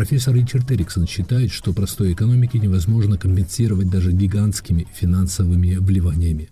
Профессор 0.00 0.34
Ричард 0.34 0.72
Эриксон 0.72 1.06
считает, 1.06 1.52
что 1.52 1.74
простой 1.74 2.14
экономике 2.14 2.58
невозможно 2.58 3.18
компенсировать 3.18 3.90
даже 3.90 4.12
гигантскими 4.12 4.86
финансовыми 4.94 5.74
вливаниями. 5.74 6.48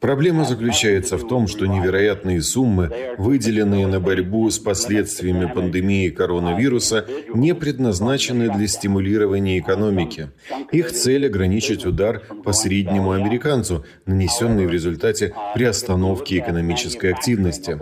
Проблема 0.00 0.44
заключается 0.44 1.16
в 1.16 1.26
том, 1.26 1.46
что 1.46 1.66
невероятные 1.66 2.40
суммы, 2.42 2.90
выделенные 3.18 3.86
на 3.86 4.00
борьбу 4.00 4.50
с 4.50 4.58
последствиями 4.58 5.50
пандемии 5.52 6.08
коронавируса, 6.10 7.06
не 7.34 7.54
предназначены 7.54 8.50
для 8.50 8.66
стимулирования 8.66 9.58
экономики. 9.58 10.28
Их 10.72 10.92
цель– 10.92 11.26
ограничить 11.26 11.86
удар 11.86 12.22
по 12.44 12.52
среднему 12.52 13.12
американцу, 13.12 13.84
нанесенный 14.06 14.66
в 14.66 14.70
результате 14.70 15.34
приостановки 15.54 16.38
экономической 16.38 17.12
активности. 17.12 17.78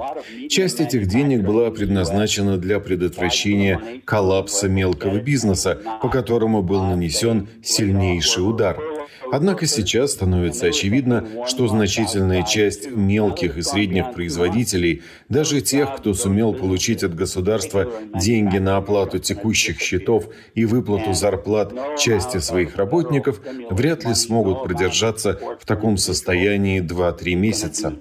Часть 0.49 0.80
этих 0.80 1.06
денег 1.06 1.42
была 1.42 1.70
предназначена 1.70 2.56
для 2.56 2.80
предотвращения 2.80 3.80
коллапса 4.04 4.68
мелкого 4.68 5.18
бизнеса, 5.20 5.78
по 6.02 6.08
которому 6.08 6.62
был 6.62 6.82
нанесен 6.82 7.49
сильнейший 7.62 8.49
удар. 8.49 8.78
Однако 9.30 9.66
сейчас 9.66 10.12
становится 10.12 10.66
очевидно, 10.66 11.26
что 11.47 11.68
значительная 11.68 12.42
часть 12.42 12.90
мелких 12.90 13.56
и 13.56 13.62
средних 13.62 14.12
производителей, 14.12 15.02
даже 15.28 15.61
тех, 15.61 15.97
кто 15.97 16.14
сумел 16.14 16.54
получить 16.54 17.02
от 17.02 17.14
государства 17.14 17.90
деньги 18.14 18.58
на 18.58 18.76
оплату 18.76 19.18
текущих 19.18 19.80
счетов 19.80 20.28
и 20.54 20.64
выплату 20.64 21.12
зарплат 21.12 21.73
части 21.99 22.38
своих 22.38 22.76
работников, 22.76 23.40
вряд 23.70 24.04
ли 24.04 24.14
смогут 24.14 24.64
продержаться 24.64 25.38
в 25.61 25.66
таком 25.66 25.97
состоянии 25.97 26.82
2-3 26.82 27.35
месяца. 27.35 27.94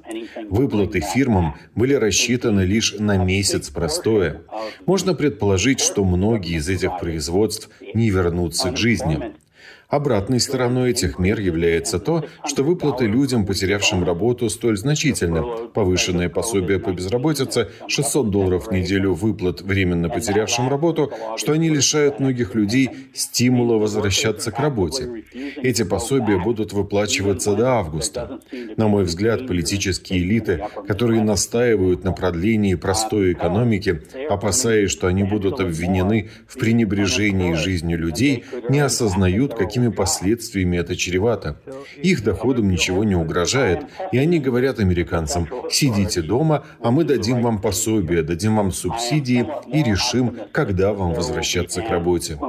Выплаты 0.50 1.01
фирмам 1.01 1.55
были 1.75 1.93
рассчитаны 1.93 2.62
лишь 2.62 2.96
на 3.00 3.17
месяц 3.17 3.69
простоя. 3.69 4.41
Можно 4.86 5.13
предположить, 5.13 5.79
что 5.79 6.05
многие 6.05 6.57
из 6.57 6.69
этих 6.69 7.00
производств 7.00 7.69
не 7.93 8.10
вернутся 8.10 8.72
к 8.72 8.77
жизни. 8.77 9.34
Обратной 9.89 10.41
стороной 10.41 10.91
этих 10.91 11.17
мер 11.17 11.39
является 11.39 12.00
то, 12.00 12.25
что 12.46 12.63
выплаты 12.63 13.06
людям, 13.06 13.46
потерявшим 13.46 14.03
работу, 14.03 14.50
столь 14.50 14.77
значительны. 14.77 15.44
Повышенное 15.74 16.27
пособие 16.27 16.79
по 16.79 16.91
безработице, 16.91 17.70
600 17.88 18.29
долларов 18.29 18.67
в 18.67 18.72
неделю 18.72 19.13
выплат 19.13 19.62
временно 19.62 20.10
потерявшим 20.10 20.67
работу, 20.67 21.13
что 21.38 21.53
они 21.53 21.70
лишают 21.70 22.20
многих 22.20 22.53
людей 22.53 22.89
стимула 23.13 23.77
возвращаться 23.77 24.51
к 24.51 24.60
работе. 24.60 25.24
Эти 25.56 25.84
пособия 25.84 26.38
будут 26.38 26.74
выплачиваться 26.74 27.56
до 27.56 27.75
августа. 27.75 28.39
На 28.75 28.89
мой 28.89 29.06
взгляд, 29.06 29.48
политические 29.48 30.20
элиты, 30.20 30.65
которые 30.86 31.24
настаивают 31.24 32.03
на 32.03 32.12
продлении 32.12 32.75
простой 32.75 33.32
экономики, 33.32 34.01
опасаясь, 34.29 34.91
что 34.91 35.08
они 35.08 35.24
будут 35.24 35.62
обвинены 35.62 36.29
в 36.46 36.60
пренебрежении 36.60 37.53
жизнью 37.53 37.98
людей, 38.00 38.44
не 38.67 38.82
осознают, 38.82 39.53
каким 39.53 39.76
какими 39.77 39.93
последствиями 39.93 40.77
это 40.77 40.96
чревато. 40.96 41.62
Их 42.01 42.24
доходам 42.24 42.67
ничего 42.67 43.03
не 43.03 43.15
угрожает, 43.15 43.86
и 44.12 44.17
они 44.17 44.39
говорят 44.39 44.79
американцам, 44.79 45.48
сидите 45.69 46.24
дома, 46.24 46.65
а 46.81 46.89
мы 46.89 47.03
дадим 47.03 47.41
вам 47.43 47.62
пособие, 47.62 48.24
дадим 48.24 48.55
вам 48.55 48.72
субсидии 48.72 49.46
и 49.72 49.84
решим, 49.84 50.36
когда 50.51 50.93
вам 50.93 51.13
возвращаться 51.13 51.81
к 51.84 51.89
работе. 51.91 52.39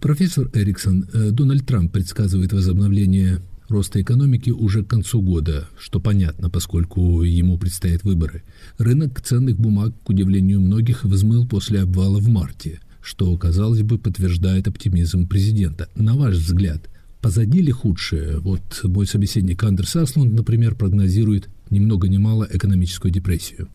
Профессор 0.00 0.46
Эриксон, 0.54 1.04
э, 1.12 1.30
Дональд 1.32 1.66
Трамп 1.66 1.92
предсказывает 1.92 2.52
возобновление 2.52 3.38
роста 3.68 4.00
экономики 4.00 4.50
уже 4.50 4.84
к 4.84 4.88
концу 4.88 5.20
года, 5.20 5.68
что 5.76 5.98
понятно, 5.98 6.50
поскольку 6.50 7.22
ему 7.22 7.58
предстоят 7.58 8.04
выборы. 8.04 8.44
Рынок 8.78 9.20
ценных 9.20 9.58
бумаг, 9.58 9.92
к 10.04 10.08
удивлению 10.08 10.60
многих, 10.60 11.02
взмыл 11.02 11.48
после 11.48 11.82
обвала 11.82 12.18
в 12.18 12.28
марте– 12.28 12.78
что, 13.10 13.36
казалось 13.36 13.82
бы, 13.82 13.98
подтверждает 13.98 14.68
оптимизм 14.68 15.26
президента. 15.26 15.88
На 15.96 16.14
ваш 16.14 16.36
взгляд, 16.36 16.88
позади 17.20 17.60
ли 17.60 17.72
худшее? 17.72 18.38
Вот 18.38 18.62
мой 18.84 19.04
собеседник 19.04 19.64
Андерс 19.64 19.96
Аслунд, 19.96 20.32
например, 20.32 20.76
прогнозирует 20.76 21.48
ни 21.70 21.80
много 21.80 22.08
ни 22.08 22.18
мало 22.18 22.46
экономическую 22.48 23.10
депрессию. 23.10 23.68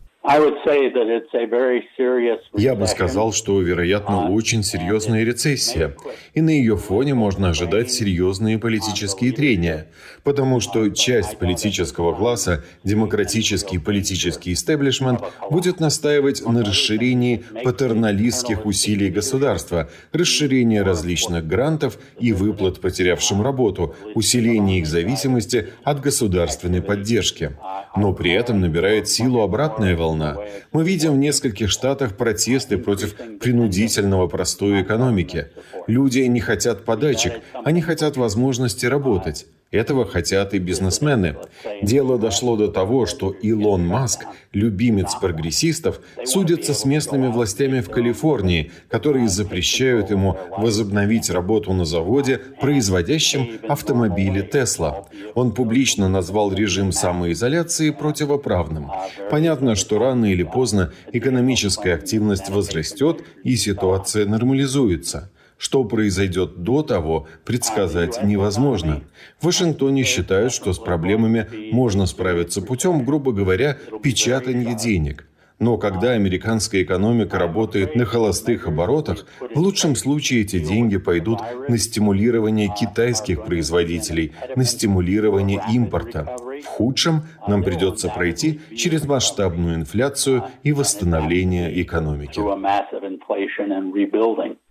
Я 2.52 2.74
бы 2.74 2.88
сказал, 2.88 3.32
что, 3.32 3.60
вероятно, 3.60 4.28
очень 4.28 4.64
серьезная 4.64 5.22
рецессия, 5.22 5.94
и 6.34 6.40
на 6.40 6.50
ее 6.50 6.76
фоне 6.76 7.14
можно 7.14 7.50
ожидать 7.50 7.92
серьезные 7.92 8.58
политические 8.58 9.30
трения, 9.30 9.86
потому 10.24 10.58
что 10.58 10.90
часть 10.90 11.38
политического 11.38 12.12
класса, 12.12 12.64
демократический 12.82 13.78
политический 13.78 14.52
истеблишмент, 14.54 15.20
будет 15.48 15.78
настаивать 15.78 16.44
на 16.44 16.64
расширении 16.64 17.44
патерналистских 17.62 18.66
усилий 18.66 19.10
государства, 19.10 19.88
расширении 20.12 20.78
различных 20.78 21.46
грантов 21.46 21.98
и 22.18 22.32
выплат 22.32 22.80
потерявшим 22.80 23.42
работу, 23.42 23.94
усилении 24.16 24.80
их 24.80 24.88
зависимости 24.88 25.68
от 25.84 26.00
государственной 26.00 26.82
поддержки. 26.82 27.52
Но 27.96 28.12
при 28.12 28.32
этом 28.32 28.60
набирает 28.60 29.08
силу 29.08 29.40
обратная 29.40 29.96
волна 29.96 30.15
волна. 30.16 30.36
Мы 30.72 30.84
видим 30.84 31.12
в 31.12 31.18
нескольких 31.18 31.70
штатах 31.70 32.16
протесты 32.16 32.78
против 32.78 33.14
принудительного 33.40 34.28
простоя 34.28 34.82
экономики. 34.82 35.48
Люди 35.86 36.20
не 36.20 36.40
хотят 36.40 36.84
подачек, 36.84 37.34
они 37.64 37.80
хотят 37.80 38.16
возможности 38.16 38.86
работать. 38.86 39.46
Этого 39.76 40.06
хотят 40.06 40.54
и 40.54 40.58
бизнесмены. 40.58 41.36
Дело 41.82 42.18
дошло 42.18 42.56
до 42.56 42.68
того, 42.68 43.04
что 43.04 43.30
Илон 43.30 43.86
Маск, 43.86 44.24
любимец 44.52 45.14
прогрессистов, 45.14 46.00
судится 46.24 46.72
с 46.72 46.86
местными 46.86 47.26
властями 47.26 47.80
в 47.80 47.90
Калифорнии, 47.90 48.72
которые 48.88 49.28
запрещают 49.28 50.10
ему 50.10 50.38
возобновить 50.56 51.28
работу 51.28 51.74
на 51.74 51.84
заводе, 51.84 52.40
производящем 52.60 53.60
автомобили 53.68 54.40
Тесла. 54.40 55.06
Он 55.34 55.52
публично 55.52 56.08
назвал 56.08 56.52
режим 56.52 56.90
самоизоляции 56.90 57.90
противоправным. 57.90 58.90
Понятно, 59.30 59.74
что 59.74 59.98
рано 59.98 60.24
или 60.24 60.42
поздно 60.42 60.92
экономическая 61.12 61.94
активность 61.94 62.48
возрастет 62.48 63.22
и 63.44 63.56
ситуация 63.56 64.24
нормализуется. 64.24 65.30
Что 65.58 65.84
произойдет 65.84 66.62
до 66.62 66.82
того, 66.82 67.26
предсказать 67.44 68.22
невозможно. 68.22 69.02
В 69.40 69.46
Вашингтоне 69.46 70.04
считают, 70.04 70.52
что 70.52 70.72
с 70.72 70.78
проблемами 70.78 71.46
можно 71.72 72.06
справиться 72.06 72.60
путем, 72.60 73.04
грубо 73.04 73.32
говоря, 73.32 73.78
печатания 74.02 74.74
денег. 74.74 75.26
Но 75.58 75.78
когда 75.78 76.10
американская 76.10 76.82
экономика 76.82 77.38
работает 77.38 77.94
на 77.94 78.04
холостых 78.04 78.66
оборотах, 78.66 79.26
в 79.54 79.58
лучшем 79.58 79.96
случае 79.96 80.42
эти 80.42 80.58
деньги 80.58 80.98
пойдут 80.98 81.40
на 81.68 81.78
стимулирование 81.78 82.68
китайских 82.78 83.46
производителей, 83.46 84.32
на 84.54 84.64
стимулирование 84.64 85.62
импорта. 85.72 86.36
В 86.62 86.66
худшем 86.66 87.22
нам 87.48 87.62
придется 87.62 88.10
пройти 88.10 88.60
через 88.76 89.06
масштабную 89.06 89.76
инфляцию 89.76 90.44
и 90.62 90.72
восстановление 90.72 91.80
экономики. 91.80 92.38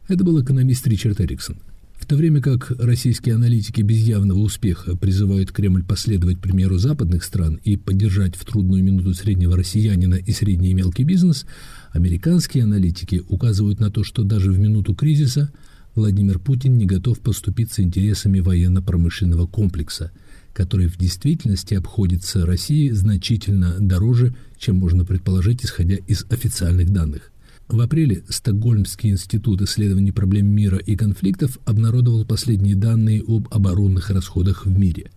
Это 0.08 0.24
был 0.24 0.40
экономист 0.40 0.86
Ричард 0.86 1.20
Эриксон. 1.20 1.58
В 1.96 2.06
то 2.06 2.16
время 2.16 2.40
как 2.40 2.70
российские 2.78 3.34
аналитики 3.34 3.82
без 3.82 3.98
явного 3.98 4.38
успеха 4.38 4.96
призывают 4.96 5.52
Кремль 5.52 5.84
последовать 5.84 6.40
примеру 6.40 6.78
западных 6.78 7.24
стран 7.24 7.60
и 7.64 7.76
поддержать 7.76 8.36
в 8.36 8.46
трудную 8.46 8.84
минуту 8.84 9.16
среднего 9.16 9.58
россиянина 9.58 10.14
и 10.14 10.32
средний 10.32 10.72
и 10.72 10.74
мелкий 10.76 11.04
бизнес, 11.04 11.48
американские 11.92 12.66
аналитики 12.66 13.24
указывают 13.30 13.80
на 13.80 13.90
то, 13.90 14.04
что 14.04 14.24
даже 14.24 14.52
в 14.52 14.60
минуту 14.60 14.94
кризиса 14.94 15.52
Владимир 15.96 16.38
Путин 16.38 16.78
не 16.78 16.86
готов 16.86 17.20
поступиться 17.22 17.82
интересами 17.82 18.42
военно-промышленного 18.42 19.48
комплекса, 19.48 20.12
который 20.54 20.86
в 20.86 20.98
действительности 20.98 21.74
обходится 21.74 22.46
России 22.46 22.92
значительно 22.92 23.78
дороже, 23.80 24.36
чем 24.60 24.76
можно 24.76 25.04
предположить, 25.04 25.66
исходя 25.66 25.96
из 25.96 26.28
официальных 26.30 26.92
данных. 26.92 27.32
В 27.68 27.82
апреле 27.82 28.24
Стокгольмский 28.30 29.10
институт 29.10 29.62
исследований 29.64 30.12
проблем 30.12 30.48
мира 30.48 30.78
и 30.78 30.96
конфликтов 30.96 31.58
обнародовал 31.66 32.24
последние 32.24 32.76
данные 32.76 33.24
об 33.28 33.48
оборонных 33.52 34.12
расходах 34.12 34.68
в 34.68 34.78
мире. 34.78 35.10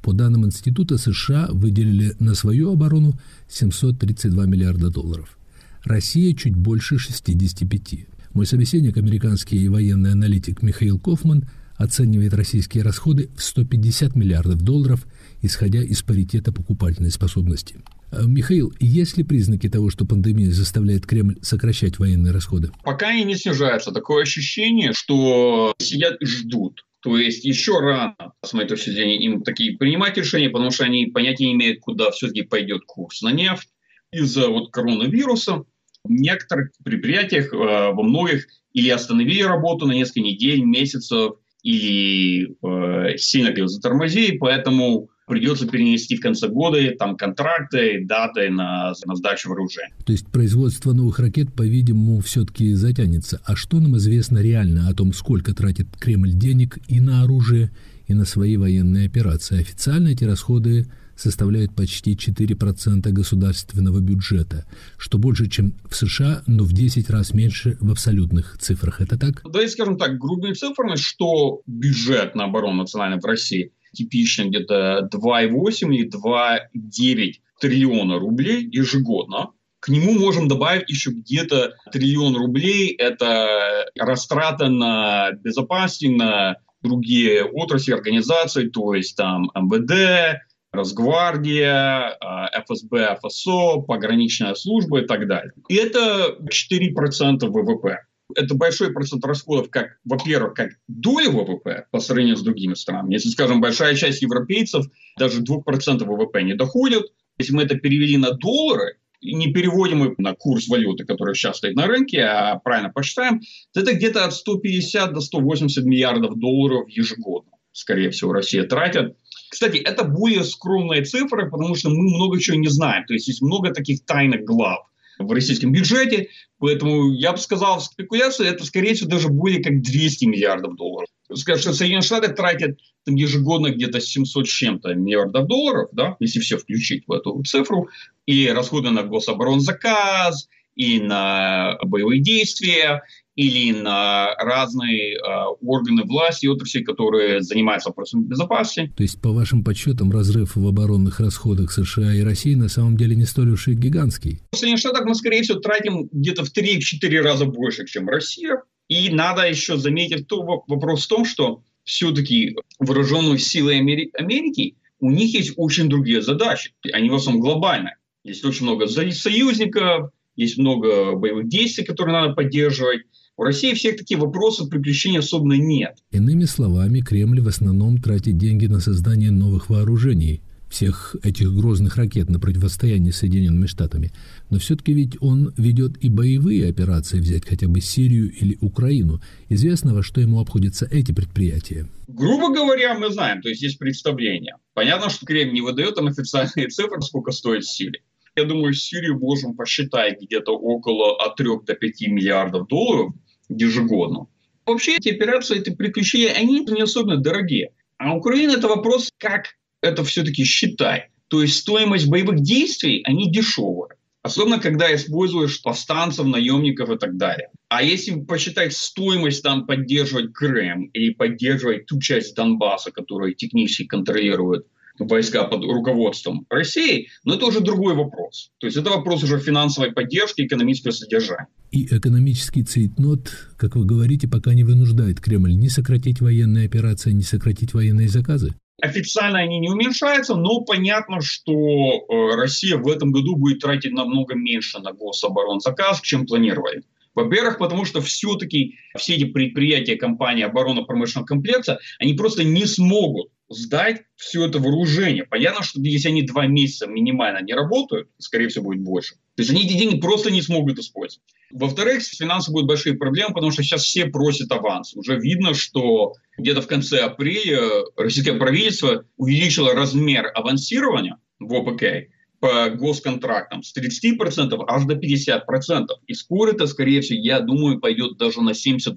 По 0.00 0.12
данным 0.12 0.46
института, 0.46 0.96
США 0.96 1.48
выделили 1.50 2.14
на 2.20 2.34
свою 2.34 2.72
оборону 2.72 3.18
732 3.48 4.46
миллиарда 4.46 4.90
долларов. 4.90 5.36
Россия 5.82 6.34
чуть 6.34 6.54
больше 6.54 6.98
65. 6.98 8.06
Мой 8.32 8.46
собеседник, 8.46 8.96
американский 8.96 9.68
военный 9.68 10.12
аналитик 10.12 10.62
Михаил 10.62 11.00
Кофман, 11.00 11.48
оценивает 11.74 12.32
российские 12.32 12.84
расходы 12.84 13.28
в 13.36 13.42
150 13.42 14.14
миллиардов 14.14 14.62
долларов, 14.62 15.04
исходя 15.42 15.82
из 15.82 16.02
паритета 16.02 16.52
покупательной 16.52 17.10
способности. 17.10 17.76
Э, 18.10 18.22
Михаил, 18.24 18.72
есть 18.80 19.16
ли 19.16 19.24
признаки 19.24 19.68
того, 19.68 19.90
что 19.90 20.04
пандемия 20.04 20.50
заставляет 20.50 21.06
Кремль 21.06 21.38
сокращать 21.42 21.98
военные 21.98 22.32
расходы? 22.32 22.70
Пока 22.84 23.08
они 23.08 23.24
не 23.24 23.36
снижаются. 23.36 23.92
Такое 23.92 24.22
ощущение, 24.22 24.92
что 24.92 25.74
сидят 25.78 26.20
и 26.20 26.26
ждут. 26.26 26.84
То 27.00 27.16
есть 27.16 27.44
еще 27.44 27.78
рано, 27.78 28.16
с 28.44 28.52
моей 28.52 28.66
точки 28.66 28.90
зрения, 28.90 29.24
им 29.24 29.42
такие 29.42 29.76
принимать 29.76 30.16
решения, 30.16 30.50
потому 30.50 30.70
что 30.70 30.84
они 30.84 31.06
понятия 31.06 31.46
не 31.46 31.52
имеют, 31.52 31.80
куда 31.80 32.10
все-таки 32.10 32.42
пойдет 32.42 32.82
курс 32.86 33.22
на 33.22 33.30
нефть. 33.30 33.68
Из-за 34.10 34.48
вот 34.48 34.72
коронавируса 34.72 35.64
в 36.04 36.10
некоторых 36.10 36.70
предприятиях, 36.82 37.52
э, 37.52 37.56
во 37.56 38.02
многих, 38.02 38.46
или 38.72 38.88
остановили 38.88 39.42
работу 39.42 39.86
на 39.86 39.92
несколько 39.92 40.20
недель, 40.20 40.62
месяцев, 40.62 41.32
или 41.62 42.56
э, 42.62 43.16
сильно 43.18 43.68
затормозили, 43.68 44.38
поэтому 44.38 45.10
придется 45.28 45.68
перенести 45.68 46.16
в 46.16 46.20
конце 46.20 46.48
года 46.48 46.78
там 46.98 47.16
контракты, 47.16 48.04
даты 48.04 48.50
на, 48.50 48.92
на 49.06 49.14
сдачу 49.14 49.48
вооружения. 49.48 49.92
То 50.04 50.12
есть 50.12 50.26
производство 50.28 50.92
новых 50.92 51.18
ракет, 51.18 51.52
по-видимому, 51.52 52.20
все-таки 52.20 52.72
затянется. 52.72 53.40
А 53.44 53.54
что 53.54 53.78
нам 53.78 53.96
известно 53.96 54.38
реально 54.38 54.88
о 54.88 54.94
том, 54.94 55.12
сколько 55.12 55.54
тратит 55.54 55.88
Кремль 55.98 56.32
денег 56.32 56.78
и 56.88 57.00
на 57.00 57.22
оружие, 57.22 57.70
и 58.06 58.14
на 58.14 58.24
свои 58.24 58.56
военные 58.56 59.06
операции? 59.06 59.60
Официально 59.60 60.08
эти 60.08 60.24
расходы 60.24 60.86
составляют 61.18 61.74
почти 61.74 62.14
4% 62.14 63.10
государственного 63.10 63.98
бюджета, 63.98 64.64
что 64.96 65.18
больше, 65.18 65.48
чем 65.48 65.74
в 65.88 65.94
США, 65.94 66.42
но 66.46 66.64
в 66.64 66.72
10 66.72 67.10
раз 67.10 67.34
меньше 67.34 67.76
в 67.80 67.90
абсолютных 67.90 68.56
цифрах. 68.58 69.00
Это 69.00 69.18
так? 69.18 69.42
Да, 69.44 69.62
и 69.62 69.68
скажем 69.68 69.98
так, 69.98 70.18
грубыми 70.18 70.54
цифрами, 70.54 70.96
что 70.96 71.62
бюджет 71.66 72.34
на 72.34 72.44
оборону 72.44 72.82
национальной 72.82 73.20
в 73.20 73.24
России 73.24 73.72
типично 73.92 74.44
где-то 74.44 75.08
2,8 75.12 75.94
или 75.94 76.08
2,9 76.08 77.32
триллиона 77.60 78.18
рублей 78.18 78.68
ежегодно. 78.70 79.50
К 79.80 79.88
нему 79.88 80.18
можем 80.18 80.48
добавить 80.48 80.88
еще 80.90 81.10
где-то 81.10 81.74
триллион 81.92 82.36
рублей. 82.36 82.94
Это 82.94 83.86
растрата 83.98 84.68
на 84.68 85.32
безопасность, 85.32 86.16
на 86.16 86.56
другие 86.82 87.44
отрасли, 87.44 87.92
организации, 87.92 88.68
то 88.68 88.94
есть 88.94 89.16
там 89.16 89.50
МВД, 89.54 90.40
Росгвардия, 90.72 92.16
а, 92.20 92.50
ФСБ, 92.62 93.18
ФСО, 93.22 93.80
пограничная 93.80 94.54
служба 94.54 95.00
и 95.00 95.06
так 95.06 95.26
далее. 95.26 95.52
И 95.68 95.74
это 95.76 96.36
4% 96.50 97.48
ВВП. 97.48 98.00
Это 98.34 98.54
большой 98.54 98.92
процент 98.92 99.24
расходов, 99.24 99.70
как, 99.70 99.98
во-первых, 100.04 100.54
как 100.54 100.70
доля 100.86 101.30
ВВП 101.30 101.86
по 101.90 101.98
сравнению 102.00 102.36
с 102.36 102.42
другими 102.42 102.74
странами. 102.74 103.14
Если, 103.14 103.30
скажем, 103.30 103.60
большая 103.60 103.94
часть 103.94 104.22
европейцев 104.22 104.86
даже 105.18 105.42
2% 105.42 106.04
ВВП 106.04 106.42
не 106.42 106.54
доходит, 106.54 107.04
если 107.38 107.54
мы 107.54 107.62
это 107.62 107.76
перевели 107.76 108.16
на 108.16 108.32
доллары, 108.32 108.98
не 109.22 109.52
переводим 109.52 110.04
их 110.04 110.18
на 110.18 110.34
курс 110.34 110.68
валюты, 110.68 111.04
который 111.04 111.34
сейчас 111.34 111.58
стоит 111.58 111.74
на 111.74 111.86
рынке, 111.86 112.22
а 112.22 112.58
правильно 112.58 112.90
посчитаем, 112.90 113.40
то 113.72 113.80
это 113.80 113.94
где-то 113.94 114.24
от 114.24 114.34
150 114.34 115.12
до 115.12 115.20
180 115.20 115.84
миллиардов 115.84 116.38
долларов 116.38 116.88
ежегодно, 116.88 117.52
скорее 117.72 118.10
всего, 118.10 118.32
Россия 118.32 118.64
тратит. 118.64 119.16
Кстати, 119.50 119.78
это 119.78 120.04
более 120.04 120.44
скромные 120.44 121.04
цифры, 121.04 121.50
потому 121.50 121.74
что 121.74 121.88
мы 121.88 122.02
много 122.02 122.38
чего 122.38 122.58
не 122.58 122.68
знаем. 122.68 123.06
То 123.06 123.14
есть 123.14 123.28
есть 123.28 123.40
много 123.40 123.72
таких 123.72 124.04
тайных 124.04 124.44
глав 124.44 124.88
в 125.18 125.30
российском 125.32 125.72
бюджете, 125.72 126.28
поэтому 126.58 127.12
я 127.12 127.32
бы 127.32 127.38
сказал, 127.38 127.80
спекуляция 127.80 128.50
это, 128.50 128.64
скорее 128.64 128.94
всего, 128.94 129.10
даже 129.10 129.28
более 129.28 129.62
как 129.62 129.82
200 129.82 130.24
миллиардов 130.26 130.76
долларов. 130.76 131.08
Скажем, 131.34 131.60
что 131.60 131.72
Соединенные 131.74 132.02
Штаты 132.02 132.32
тратят 132.32 132.78
там, 133.04 133.14
ежегодно 133.14 133.70
где-то 133.70 134.00
700 134.00 134.46
с 134.46 134.50
чем-то 134.50 134.94
миллиардов 134.94 135.46
долларов, 135.46 135.88
да, 135.92 136.16
если 136.20 136.40
все 136.40 136.56
включить 136.56 137.04
в 137.06 137.12
эту 137.12 137.42
цифру, 137.44 137.88
и 138.26 138.48
расходы 138.48 138.90
на 138.90 139.02
гособоронзаказ, 139.02 140.48
и 140.74 141.00
на 141.00 141.76
боевые 141.82 142.22
действия, 142.22 143.02
или 143.38 143.70
на 143.70 144.34
разные 144.34 145.14
э, 145.14 145.18
органы 145.62 146.02
власти 146.02 146.46
и 146.46 146.48
отрасли, 146.48 146.82
которые 146.82 147.40
занимаются 147.40 147.90
вопросами 147.90 148.24
безопасности. 148.24 148.92
То 148.96 149.04
есть, 149.04 149.22
по 149.22 149.30
вашим 149.30 149.62
подсчетам, 149.62 150.10
разрыв 150.10 150.56
в 150.56 150.66
оборонных 150.66 151.20
расходах 151.20 151.70
США 151.70 152.14
и 152.14 152.22
России 152.22 152.56
на 152.56 152.68
самом 152.68 152.96
деле 152.96 153.14
не 153.14 153.26
столь 153.26 153.50
уж 153.50 153.68
и 153.68 153.74
гигантский? 153.74 154.40
В 154.50 154.56
Соединенных 154.56 154.80
Штатах 154.80 155.04
мы, 155.04 155.14
скорее 155.14 155.42
всего, 155.42 155.60
тратим 155.60 156.08
где-то 156.10 156.44
в 156.44 156.52
3-4 156.52 157.20
раза 157.20 157.44
больше, 157.44 157.86
чем 157.86 158.08
Россия. 158.08 158.60
И 158.88 159.08
надо 159.10 159.48
еще 159.48 159.76
заметить 159.76 160.26
то, 160.26 160.42
вопрос 160.42 161.04
в 161.04 161.08
том, 161.08 161.24
что 161.24 161.62
все-таки 161.84 162.56
вооруженные 162.80 163.38
силы 163.38 163.76
Америки, 163.76 164.74
у 164.98 165.12
них 165.12 165.32
есть 165.32 165.52
очень 165.56 165.88
другие 165.88 166.22
задачи. 166.22 166.72
Они 166.92 167.08
в 167.08 167.14
основном 167.14 167.42
глобальные. 167.42 167.98
Есть 168.24 168.44
очень 168.44 168.64
много 168.64 168.88
союзников, 168.88 170.10
есть 170.34 170.58
много 170.58 171.14
боевых 171.14 171.48
действий, 171.48 171.84
которые 171.84 172.20
надо 172.20 172.34
поддерживать. 172.34 173.02
У 173.38 173.44
России 173.44 173.72
всех 173.72 173.96
таких 173.96 174.18
вопросов 174.18 174.68
приключений 174.68 175.20
особенно 175.20 175.52
нет. 175.52 175.98
Иными 176.10 176.44
словами, 176.44 176.98
Кремль 176.98 177.40
в 177.40 177.46
основном 177.46 177.98
тратит 177.98 178.36
деньги 178.36 178.66
на 178.66 178.80
создание 178.80 179.30
новых 179.30 179.70
вооружений, 179.70 180.42
всех 180.68 181.14
этих 181.22 181.54
грозных 181.54 181.96
ракет 181.96 182.28
на 182.30 182.40
противостояние 182.40 183.12
с 183.12 183.18
Соединенными 183.18 183.66
Штатами. 183.66 184.10
Но 184.50 184.58
все-таки 184.58 184.92
ведь 184.92 185.18
он 185.20 185.54
ведет 185.56 186.02
и 186.02 186.08
боевые 186.08 186.68
операции, 186.68 187.20
взять 187.20 187.46
хотя 187.46 187.68
бы 187.68 187.80
Сирию 187.80 188.28
или 188.28 188.58
Украину. 188.60 189.22
Известно, 189.48 189.94
во 189.94 190.02
что 190.02 190.20
ему 190.20 190.40
обходятся 190.40 190.88
эти 190.90 191.12
предприятия. 191.12 191.86
Грубо 192.08 192.52
говоря, 192.52 192.98
мы 192.98 193.08
знаем, 193.12 193.40
то 193.40 193.50
есть 193.50 193.62
есть 193.62 193.78
представление. 193.78 194.56
Понятно, 194.74 195.10
что 195.10 195.26
Кремль 195.26 195.52
не 195.52 195.60
выдает 195.60 195.94
там 195.94 196.08
официальные 196.08 196.68
цифры, 196.70 197.00
сколько 197.02 197.30
стоит 197.30 197.64
Сирия. 197.64 198.02
Я 198.34 198.46
думаю, 198.46 198.74
Сирию 198.74 199.16
можем 199.16 199.54
посчитать 199.54 200.20
где-то 200.20 200.58
около 200.58 201.24
от 201.24 201.36
3 201.36 201.46
до 201.64 201.74
5 201.74 202.00
миллиардов 202.08 202.66
долларов– 202.66 203.14
ежегодно. 203.48 204.26
Вообще 204.66 204.96
эти 204.96 205.08
операции, 205.08 205.58
эти 205.58 205.70
приключения, 205.70 206.32
они 206.32 206.60
не 206.60 206.82
особенно 206.82 207.16
дорогие. 207.16 207.70
А 207.96 208.14
Украина 208.14 208.52
это 208.52 208.68
вопрос, 208.68 209.10
как 209.18 209.56
это 209.82 210.04
все-таки 210.04 210.44
считать. 210.44 211.10
То 211.28 211.42
есть 211.42 211.58
стоимость 211.58 212.08
боевых 212.08 212.40
действий, 212.42 213.02
они 213.04 213.30
дешевые. 213.30 213.94
Особенно, 214.22 214.58
когда 214.58 214.94
используешь 214.94 215.62
повстанцев, 215.62 216.26
наемников 216.26 216.90
и 216.90 216.98
так 216.98 217.16
далее. 217.16 217.50
А 217.68 217.82
если 217.82 218.20
посчитать 218.20 218.74
стоимость 218.74 219.42
там 219.42 219.66
поддерживать 219.66 220.32
Крым 220.32 220.86
и 220.86 221.10
поддерживать 221.10 221.86
ту 221.86 222.00
часть 222.00 222.34
Донбасса, 222.34 222.90
которую 222.90 223.34
технически 223.34 223.84
контролирует 223.84 224.66
войска 224.98 225.44
под 225.44 225.64
руководством 225.64 226.46
России, 226.50 227.08
но 227.24 227.34
это 227.34 227.46
уже 227.46 227.60
другой 227.60 227.94
вопрос. 227.94 228.50
То 228.58 228.66
есть 228.66 228.76
это 228.76 228.90
вопрос 228.90 229.22
уже 229.22 229.38
финансовой 229.38 229.92
поддержки, 229.92 230.42
экономического 230.42 230.92
содержания. 230.92 231.48
И 231.70 231.84
экономический 231.84 232.62
цейтнот, 232.62 233.30
как 233.56 233.76
вы 233.76 233.84
говорите, 233.84 234.28
пока 234.28 234.54
не 234.54 234.64
вынуждает 234.64 235.20
Кремль 235.20 235.54
ни 235.54 235.68
сократить 235.68 236.20
военные 236.20 236.66
операции, 236.66 237.12
ни 237.12 237.22
сократить 237.22 237.74
военные 237.74 238.08
заказы? 238.08 238.54
Официально 238.80 239.40
они 239.40 239.58
не 239.58 239.68
уменьшаются, 239.68 240.36
но 240.36 240.60
понятно, 240.60 241.20
что 241.20 241.52
э, 241.52 242.36
Россия 242.36 242.76
в 242.76 242.86
этом 242.86 243.10
году 243.10 243.34
будет 243.34 243.58
тратить 243.58 243.92
намного 243.92 244.36
меньше 244.36 244.78
на 244.78 244.92
гособоронзаказ, 244.92 246.00
чем 246.00 246.26
планировали. 246.26 246.84
Во-первых, 247.18 247.58
потому 247.58 247.84
что 247.84 248.00
все-таки 248.00 248.76
все 248.96 249.16
эти 249.16 249.24
предприятия 249.24 249.96
компании 249.96 250.44
оборонно-промышленного 250.44 251.26
комплекса, 251.26 251.80
они 251.98 252.14
просто 252.14 252.44
не 252.44 252.64
смогут 252.66 253.30
сдать 253.48 254.02
все 254.16 254.46
это 254.46 254.58
вооружение. 254.58 255.24
Понятно, 255.24 255.62
что 255.62 255.80
если 255.80 256.08
они 256.08 256.22
два 256.22 256.46
месяца 256.46 256.86
минимально 256.86 257.42
не 257.42 257.54
работают, 257.54 258.08
скорее 258.18 258.48
всего, 258.48 258.66
будет 258.66 258.82
больше. 258.82 259.14
То 259.36 259.42
есть 259.42 259.50
они 259.50 259.64
эти 259.64 259.74
деньги 259.78 260.00
просто 260.00 260.30
не 260.30 260.42
смогут 260.42 260.78
использовать. 260.78 261.24
Во-вторых, 261.50 262.02
с 262.02 262.16
финансами 262.16 262.54
будут 262.54 262.68
большие 262.68 262.96
проблемы, 262.96 263.34
потому 263.34 263.52
что 263.52 263.62
сейчас 263.62 263.84
все 263.84 264.06
просят 264.06 264.52
аванс. 264.52 264.94
Уже 264.94 265.18
видно, 265.18 265.54
что 265.54 266.14
где-то 266.36 266.60
в 266.60 266.66
конце 266.66 267.00
апреля 267.00 267.84
российское 267.96 268.34
правительство 268.34 269.04
увеличило 269.16 269.72
размер 269.74 270.30
авансирования 270.34 271.18
в 271.38 271.54
ОПК 271.54 272.10
по 272.40 272.70
госконтрактам 272.70 273.62
с 273.62 273.74
30% 273.76 274.64
аж 274.66 274.84
до 274.84 274.94
50%. 274.94 275.86
И 276.06 276.14
скоро 276.14 276.52
это, 276.52 276.66
скорее 276.66 277.00
всего, 277.00 277.18
я 277.20 277.40
думаю, 277.40 277.80
пойдет 277.80 278.16
даже 278.18 278.42
на 278.42 278.50
70-80%. 278.50 278.94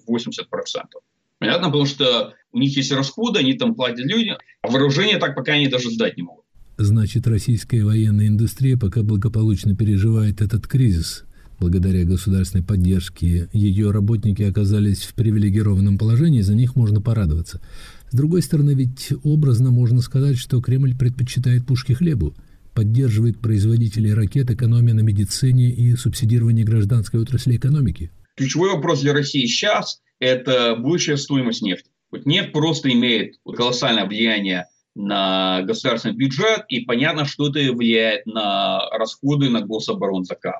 Понятно, 1.39 1.67
потому 1.67 1.85
что 1.85 2.35
у 2.51 2.59
них 2.59 2.75
есть 2.75 2.91
расходы, 2.91 3.39
они 3.39 3.53
там 3.53 3.75
платят 3.75 4.05
людям, 4.05 4.37
а 4.61 4.69
вооружение 4.69 5.17
так 5.17 5.35
пока 5.35 5.53
они 5.53 5.67
даже 5.67 5.89
сдать 5.89 6.17
не 6.17 6.23
могут. 6.23 6.45
Значит, 6.77 7.27
российская 7.27 7.83
военная 7.83 8.27
индустрия 8.27 8.77
пока 8.77 9.03
благополучно 9.03 9.75
переживает 9.75 10.41
этот 10.41 10.67
кризис. 10.67 11.25
Благодаря 11.59 12.03
государственной 12.05 12.63
поддержке 12.63 13.47
ее 13.53 13.91
работники 13.91 14.41
оказались 14.41 15.03
в 15.03 15.13
привилегированном 15.13 15.99
положении, 15.99 16.41
за 16.41 16.55
них 16.55 16.75
можно 16.75 17.01
порадоваться. 17.01 17.61
С 18.09 18.15
другой 18.15 18.41
стороны, 18.41 18.73
ведь 18.73 19.13
образно 19.23 19.69
можно 19.69 20.01
сказать, 20.01 20.37
что 20.37 20.59
Кремль 20.59 20.97
предпочитает 20.97 21.67
пушки 21.67 21.93
хлебу, 21.93 22.33
поддерживает 22.73 23.39
производителей 23.39 24.13
ракет, 24.13 24.49
экономия 24.49 24.95
на 24.95 25.01
медицине 25.01 25.69
и 25.69 25.95
субсидирование 25.95 26.65
гражданской 26.65 27.21
отрасли 27.21 27.57
экономики. 27.57 28.09
Ключевой 28.35 28.71
вопрос 28.71 29.01
для 29.01 29.13
России 29.13 29.45
сейчас 29.45 30.01
это 30.19 30.75
будущая 30.75 31.15
стоимость 31.15 31.61
нефти. 31.61 31.90
Вот 32.11 32.25
нефть 32.25 32.51
просто 32.51 32.91
имеет 32.91 33.35
колоссальное 33.45 34.05
влияние 34.05 34.67
на 34.95 35.61
государственный 35.61 36.15
бюджет, 36.15 36.65
и 36.67 36.81
понятно, 36.81 37.25
что 37.25 37.49
это 37.49 37.59
влияет 37.73 38.25
на 38.25 38.89
расходы 38.91 39.49
на 39.49 39.61
гособоронзаказ. 39.61 40.55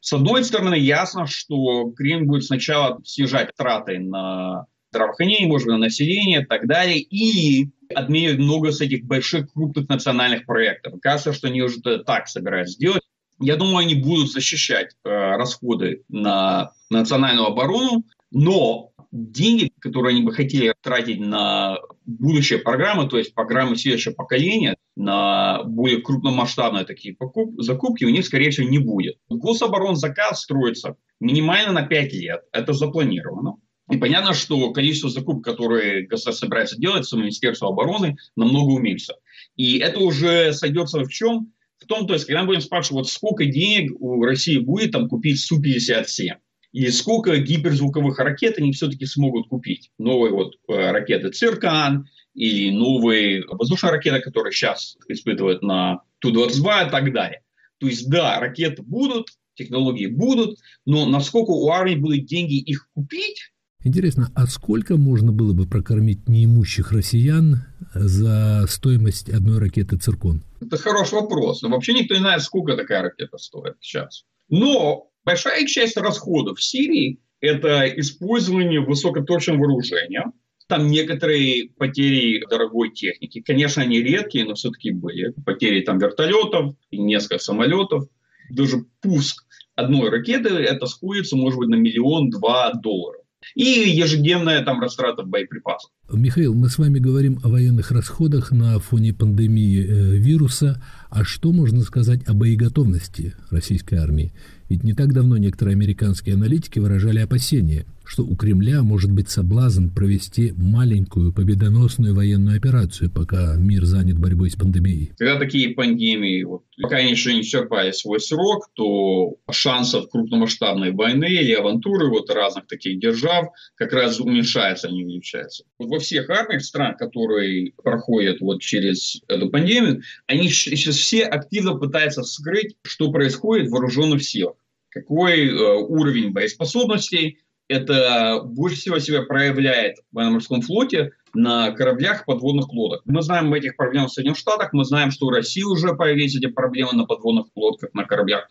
С 0.00 0.12
одной 0.12 0.44
стороны, 0.44 0.74
ясно, 0.74 1.26
что 1.26 1.90
Кремль 1.90 2.26
будет 2.26 2.44
сначала 2.44 3.00
снижать 3.04 3.54
траты 3.56 3.98
на 3.98 4.66
здравоохранение, 4.90 5.48
может 5.48 5.66
быть, 5.66 5.74
на 5.74 5.78
население 5.78 6.42
и 6.42 6.44
так 6.44 6.66
далее, 6.66 6.98
и 6.98 7.68
отменить 7.94 8.38
много 8.38 8.72
с 8.72 8.80
этих 8.80 9.04
больших 9.04 9.52
крупных 9.52 9.88
национальных 9.88 10.46
проектов. 10.46 10.94
Кажется, 11.00 11.32
что 11.32 11.48
они 11.48 11.62
уже 11.62 11.80
так 11.80 12.28
собираются 12.28 12.74
сделать. 12.74 13.02
Я 13.38 13.56
думаю, 13.56 13.78
они 13.78 13.94
будут 13.94 14.30
защищать 14.30 14.94
э, 15.04 15.08
расходы 15.08 16.02
на 16.08 16.72
национальную 16.90 17.46
оборону, 17.46 18.04
но 18.30 18.89
деньги, 19.12 19.72
которые 19.80 20.14
они 20.14 20.22
бы 20.22 20.32
хотели 20.32 20.74
тратить 20.82 21.20
на 21.20 21.78
будущие 22.06 22.58
программы, 22.58 23.08
то 23.08 23.18
есть 23.18 23.34
программы 23.34 23.76
следующего 23.76 24.14
поколения, 24.14 24.76
на 24.96 25.62
более 25.64 26.00
крупномасштабные 26.00 26.84
такие 26.84 27.14
покуп, 27.14 27.60
закупки, 27.60 28.04
у 28.04 28.10
них, 28.10 28.24
скорее 28.24 28.50
всего, 28.50 28.68
не 28.68 28.78
будет. 28.78 29.16
Гособоронзаказ 29.28 30.42
строится 30.42 30.96
минимально 31.20 31.72
на 31.72 31.82
5 31.82 32.12
лет. 32.12 32.42
Это 32.52 32.72
запланировано. 32.72 33.56
И 33.90 33.96
понятно, 33.96 34.34
что 34.34 34.72
количество 34.72 35.10
закупок, 35.10 35.44
которые 35.44 36.06
государство 36.06 36.46
собирается 36.46 36.78
делать, 36.78 37.06
с 37.06 37.12
Министерства 37.12 37.68
обороны, 37.68 38.16
намного 38.36 38.70
уменьшится. 38.70 39.16
И 39.56 39.78
это 39.78 39.98
уже 39.98 40.52
сойдется 40.52 41.00
в 41.00 41.08
чем? 41.08 41.52
В 41.78 41.86
том, 41.86 42.06
то 42.06 42.12
есть, 42.12 42.26
когда 42.26 42.42
мы 42.42 42.48
будем 42.48 42.60
спрашивать, 42.60 42.92
вот 42.92 43.08
сколько 43.08 43.46
денег 43.46 43.92
у 43.98 44.22
России 44.22 44.58
будет 44.58 44.92
там 44.92 45.08
купить 45.08 45.40
Су-57, 45.40 46.36
и 46.72 46.88
сколько 46.90 47.36
гиперзвуковых 47.36 48.18
ракет 48.18 48.58
они 48.58 48.72
все-таки 48.72 49.06
смогут 49.06 49.48
купить. 49.48 49.90
Новые 49.98 50.32
вот 50.32 50.54
э, 50.68 50.90
ракеты 50.90 51.30
«Циркон» 51.30 52.08
и 52.34 52.70
новые 52.70 53.44
воздушные 53.48 53.92
ракеты, 53.92 54.20
которые 54.20 54.52
сейчас 54.52 54.96
испытывают 55.08 55.62
на 55.62 56.02
Ту-22 56.20 56.88
и 56.88 56.90
так 56.90 57.12
далее. 57.12 57.42
То 57.78 57.86
есть, 57.86 58.08
да, 58.08 58.38
ракеты 58.38 58.82
будут, 58.82 59.28
технологии 59.54 60.06
будут, 60.06 60.58
но 60.86 61.06
насколько 61.06 61.50
у 61.50 61.68
армии 61.70 61.96
будут 61.96 62.26
деньги 62.26 62.58
их 62.58 62.88
купить, 62.94 63.50
Интересно, 63.82 64.30
а 64.34 64.46
сколько 64.46 64.98
можно 64.98 65.32
было 65.32 65.54
бы 65.54 65.66
прокормить 65.66 66.28
неимущих 66.28 66.92
россиян 66.92 67.64
за 67.94 68.66
стоимость 68.68 69.30
одной 69.30 69.58
ракеты 69.58 69.96
«Циркон»? 69.96 70.44
Это 70.60 70.76
хороший 70.76 71.14
вопрос. 71.14 71.62
Но 71.62 71.70
вообще 71.70 71.94
никто 71.94 72.12
не 72.12 72.20
знает, 72.20 72.42
сколько 72.42 72.76
такая 72.76 73.00
ракета 73.00 73.38
стоит 73.38 73.76
сейчас. 73.80 74.26
Но 74.50 75.09
большая 75.24 75.66
часть 75.66 75.96
расходов 75.96 76.58
в 76.58 76.62
Сирии– 76.62 77.20
это 77.40 77.86
использование 78.00 78.80
высокоточного 78.80 79.58
вооружения. 79.58 80.32
Там 80.66 80.86
некоторые 80.86 81.70
потери 81.76 82.44
дорогой 82.48 82.92
техники. 82.92 83.40
Конечно, 83.40 83.82
они 83.82 84.00
редкие, 84.00 84.44
но 84.44 84.54
все-таки 84.54 84.92
были. 84.92 85.32
Потери 85.44 85.80
там 85.80 85.98
вертолетов, 85.98 86.76
несколько 86.92 87.38
самолетов. 87.38 88.04
Даже 88.50 88.84
пуск 89.00 89.44
одной 89.74 90.10
ракеты, 90.10 90.50
это 90.50 90.86
сходится, 90.86 91.36
может 91.36 91.58
быть, 91.58 91.68
на 91.68 91.76
миллион-два 91.76 92.74
долларов 92.74 93.20
и 93.54 93.62
ежедневная 93.62 94.62
там 94.64 94.80
растрата 94.80 95.22
боеприпасов. 95.22 95.90
Михаил, 96.12 96.54
мы 96.54 96.68
с 96.68 96.78
вами 96.78 96.98
говорим 96.98 97.38
о 97.44 97.48
военных 97.48 97.92
расходах 97.92 98.50
на 98.50 98.78
фоне 98.80 99.14
пандемии 99.14 99.80
э, 99.80 100.16
вируса. 100.16 100.82
А 101.08 101.24
что 101.24 101.52
можно 101.52 101.82
сказать 101.82 102.26
о 102.26 102.34
боеготовности 102.34 103.34
российской 103.50 103.94
армии? 103.94 104.32
Ведь 104.68 104.84
не 104.84 104.92
так 104.92 105.12
давно 105.12 105.36
некоторые 105.36 105.74
американские 105.74 106.36
аналитики 106.36 106.78
выражали 106.78 107.18
опасения, 107.18 107.86
что 108.04 108.24
у 108.24 108.34
Кремля 108.36 108.82
может 108.82 109.12
быть 109.12 109.28
соблазн 109.28 109.88
провести 109.88 110.52
маленькую 110.56 111.32
победоносную 111.32 112.14
военную 112.14 112.56
операцию, 112.56 113.10
пока 113.10 113.54
мир 113.56 113.84
занят 113.84 114.18
борьбой 114.18 114.50
с 114.50 114.56
пандемией. 114.56 115.12
Когда 115.16 115.38
такие 115.38 115.74
пандемии, 115.74 116.42
вот, 116.42 116.62
еще 116.76 117.34
не 117.34 117.42
исчерпали 117.42 117.92
свой 117.92 118.20
срок, 118.20 118.68
то 118.74 119.36
шансов 119.50 120.08
крупномасштабной 120.08 120.92
войны 120.92 121.26
или 121.26 121.52
авантуры 121.52 122.08
вот 122.08 122.30
разных 122.30 122.66
таких 122.66 123.00
держав 123.00 123.50
как 123.76 123.92
раз 123.92 124.18
уменьшается, 124.18 124.88
а 124.88 124.90
не 124.90 125.04
увеличается. 125.04 125.64
Во 125.78 125.99
всех 126.00 126.28
армиях 126.30 126.62
стран, 126.62 126.96
которые 126.96 127.72
проходят 127.82 128.40
вот 128.40 128.60
через 128.60 129.22
эту 129.28 129.48
пандемию, 129.48 130.02
они 130.26 130.48
сейчас 130.48 130.96
все 130.96 131.24
активно 131.24 131.76
пытаются 131.76 132.22
скрыть, 132.22 132.76
что 132.82 133.12
происходит 133.12 133.68
в 133.68 133.70
вооруженных 133.70 134.22
силах 134.24 134.56
какой 134.90 135.48
э, 135.48 135.74
уровень 135.76 136.32
боеспособностей. 136.32 137.38
Это 137.68 138.42
больше 138.44 138.76
всего 138.76 138.98
себя 138.98 139.22
проявляет 139.22 139.98
в 140.10 140.16
военно-морском 140.16 140.60
флоте 140.60 141.12
на 141.34 141.70
кораблях 141.72 142.24
подводных 142.24 142.72
лодок. 142.72 143.02
Мы 143.04 143.22
знаем 143.22 143.52
этих 143.54 143.76
проблем 143.76 144.06
в 144.06 144.12
Соединенных 144.12 144.38
Штатах, 144.38 144.72
мы 144.72 144.84
знаем, 144.84 145.10
что 145.10 145.26
у 145.26 145.30
России 145.30 145.62
уже 145.62 145.94
появились 145.94 146.36
эти 146.36 146.46
проблемы 146.46 146.92
на 146.92 147.04
подводных 147.04 147.46
лодках, 147.54 147.94
на 147.94 148.04
кораблях. 148.04 148.48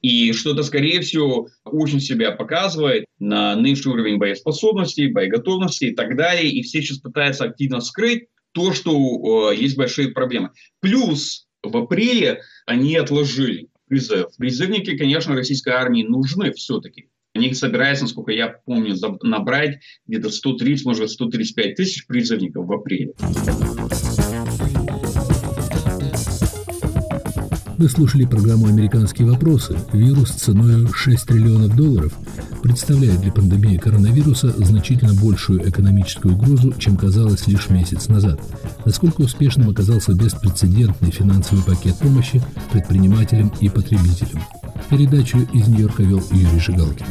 И 0.00 0.32
что 0.32 0.52
это, 0.52 0.62
скорее 0.62 1.00
всего, 1.00 1.48
очень 1.64 2.00
себя 2.00 2.32
показывает 2.32 3.06
на 3.18 3.56
нынешний 3.56 3.92
уровень 3.92 4.18
боеспособности, 4.18 5.12
боеготовности 5.12 5.86
и 5.86 5.94
так 5.94 6.16
далее. 6.16 6.50
И 6.50 6.62
все 6.62 6.82
сейчас 6.82 6.98
пытаются 6.98 7.44
активно 7.44 7.80
скрыть 7.80 8.28
то, 8.52 8.72
что 8.72 9.50
э, 9.52 9.56
есть 9.56 9.76
большие 9.76 10.08
проблемы. 10.08 10.50
Плюс 10.80 11.46
в 11.62 11.76
апреле 11.76 12.42
они 12.66 12.96
отложили 12.96 13.68
призыв. 13.88 14.26
Призывники, 14.38 14.96
конечно, 14.96 15.34
российской 15.34 15.72
армии 15.72 16.02
нужны 16.02 16.52
все-таки. 16.52 17.08
Они 17.34 17.52
собираются, 17.52 18.04
насколько 18.04 18.30
я 18.30 18.48
помню, 18.64 18.94
набрать 19.22 19.80
где-то 20.06 20.30
130, 20.30 20.86
может 20.86 21.10
135 21.10 21.74
тысяч 21.74 22.06
призывников 22.06 22.64
в 22.66 22.72
апреле. 22.72 23.12
Вы 27.76 27.88
слушали 27.88 28.24
программу 28.24 28.66
«Американские 28.66 29.28
вопросы». 29.28 29.76
Вирус 29.92 30.30
ценой 30.30 30.88
6 30.92 31.26
триллионов 31.26 31.74
долларов 31.74 32.12
представляет 32.62 33.20
для 33.20 33.32
пандемии 33.32 33.76
коронавируса 33.76 34.54
значительно 34.56 35.12
большую 35.14 35.68
экономическую 35.68 36.34
угрозу, 36.34 36.72
чем 36.78 36.96
казалось 36.96 37.48
лишь 37.48 37.70
месяц 37.70 38.06
назад. 38.08 38.40
Насколько 38.84 39.22
успешным 39.22 39.70
оказался 39.70 40.14
беспрецедентный 40.14 41.10
финансовый 41.10 41.64
пакет 41.64 41.96
помощи 41.98 42.40
предпринимателям 42.72 43.52
и 43.60 43.68
потребителям. 43.68 44.42
Передачу 44.88 45.38
из 45.52 45.66
Нью-Йорка 45.66 46.04
вел 46.04 46.22
Юрий 46.30 46.60
Жигалкин. 46.60 47.06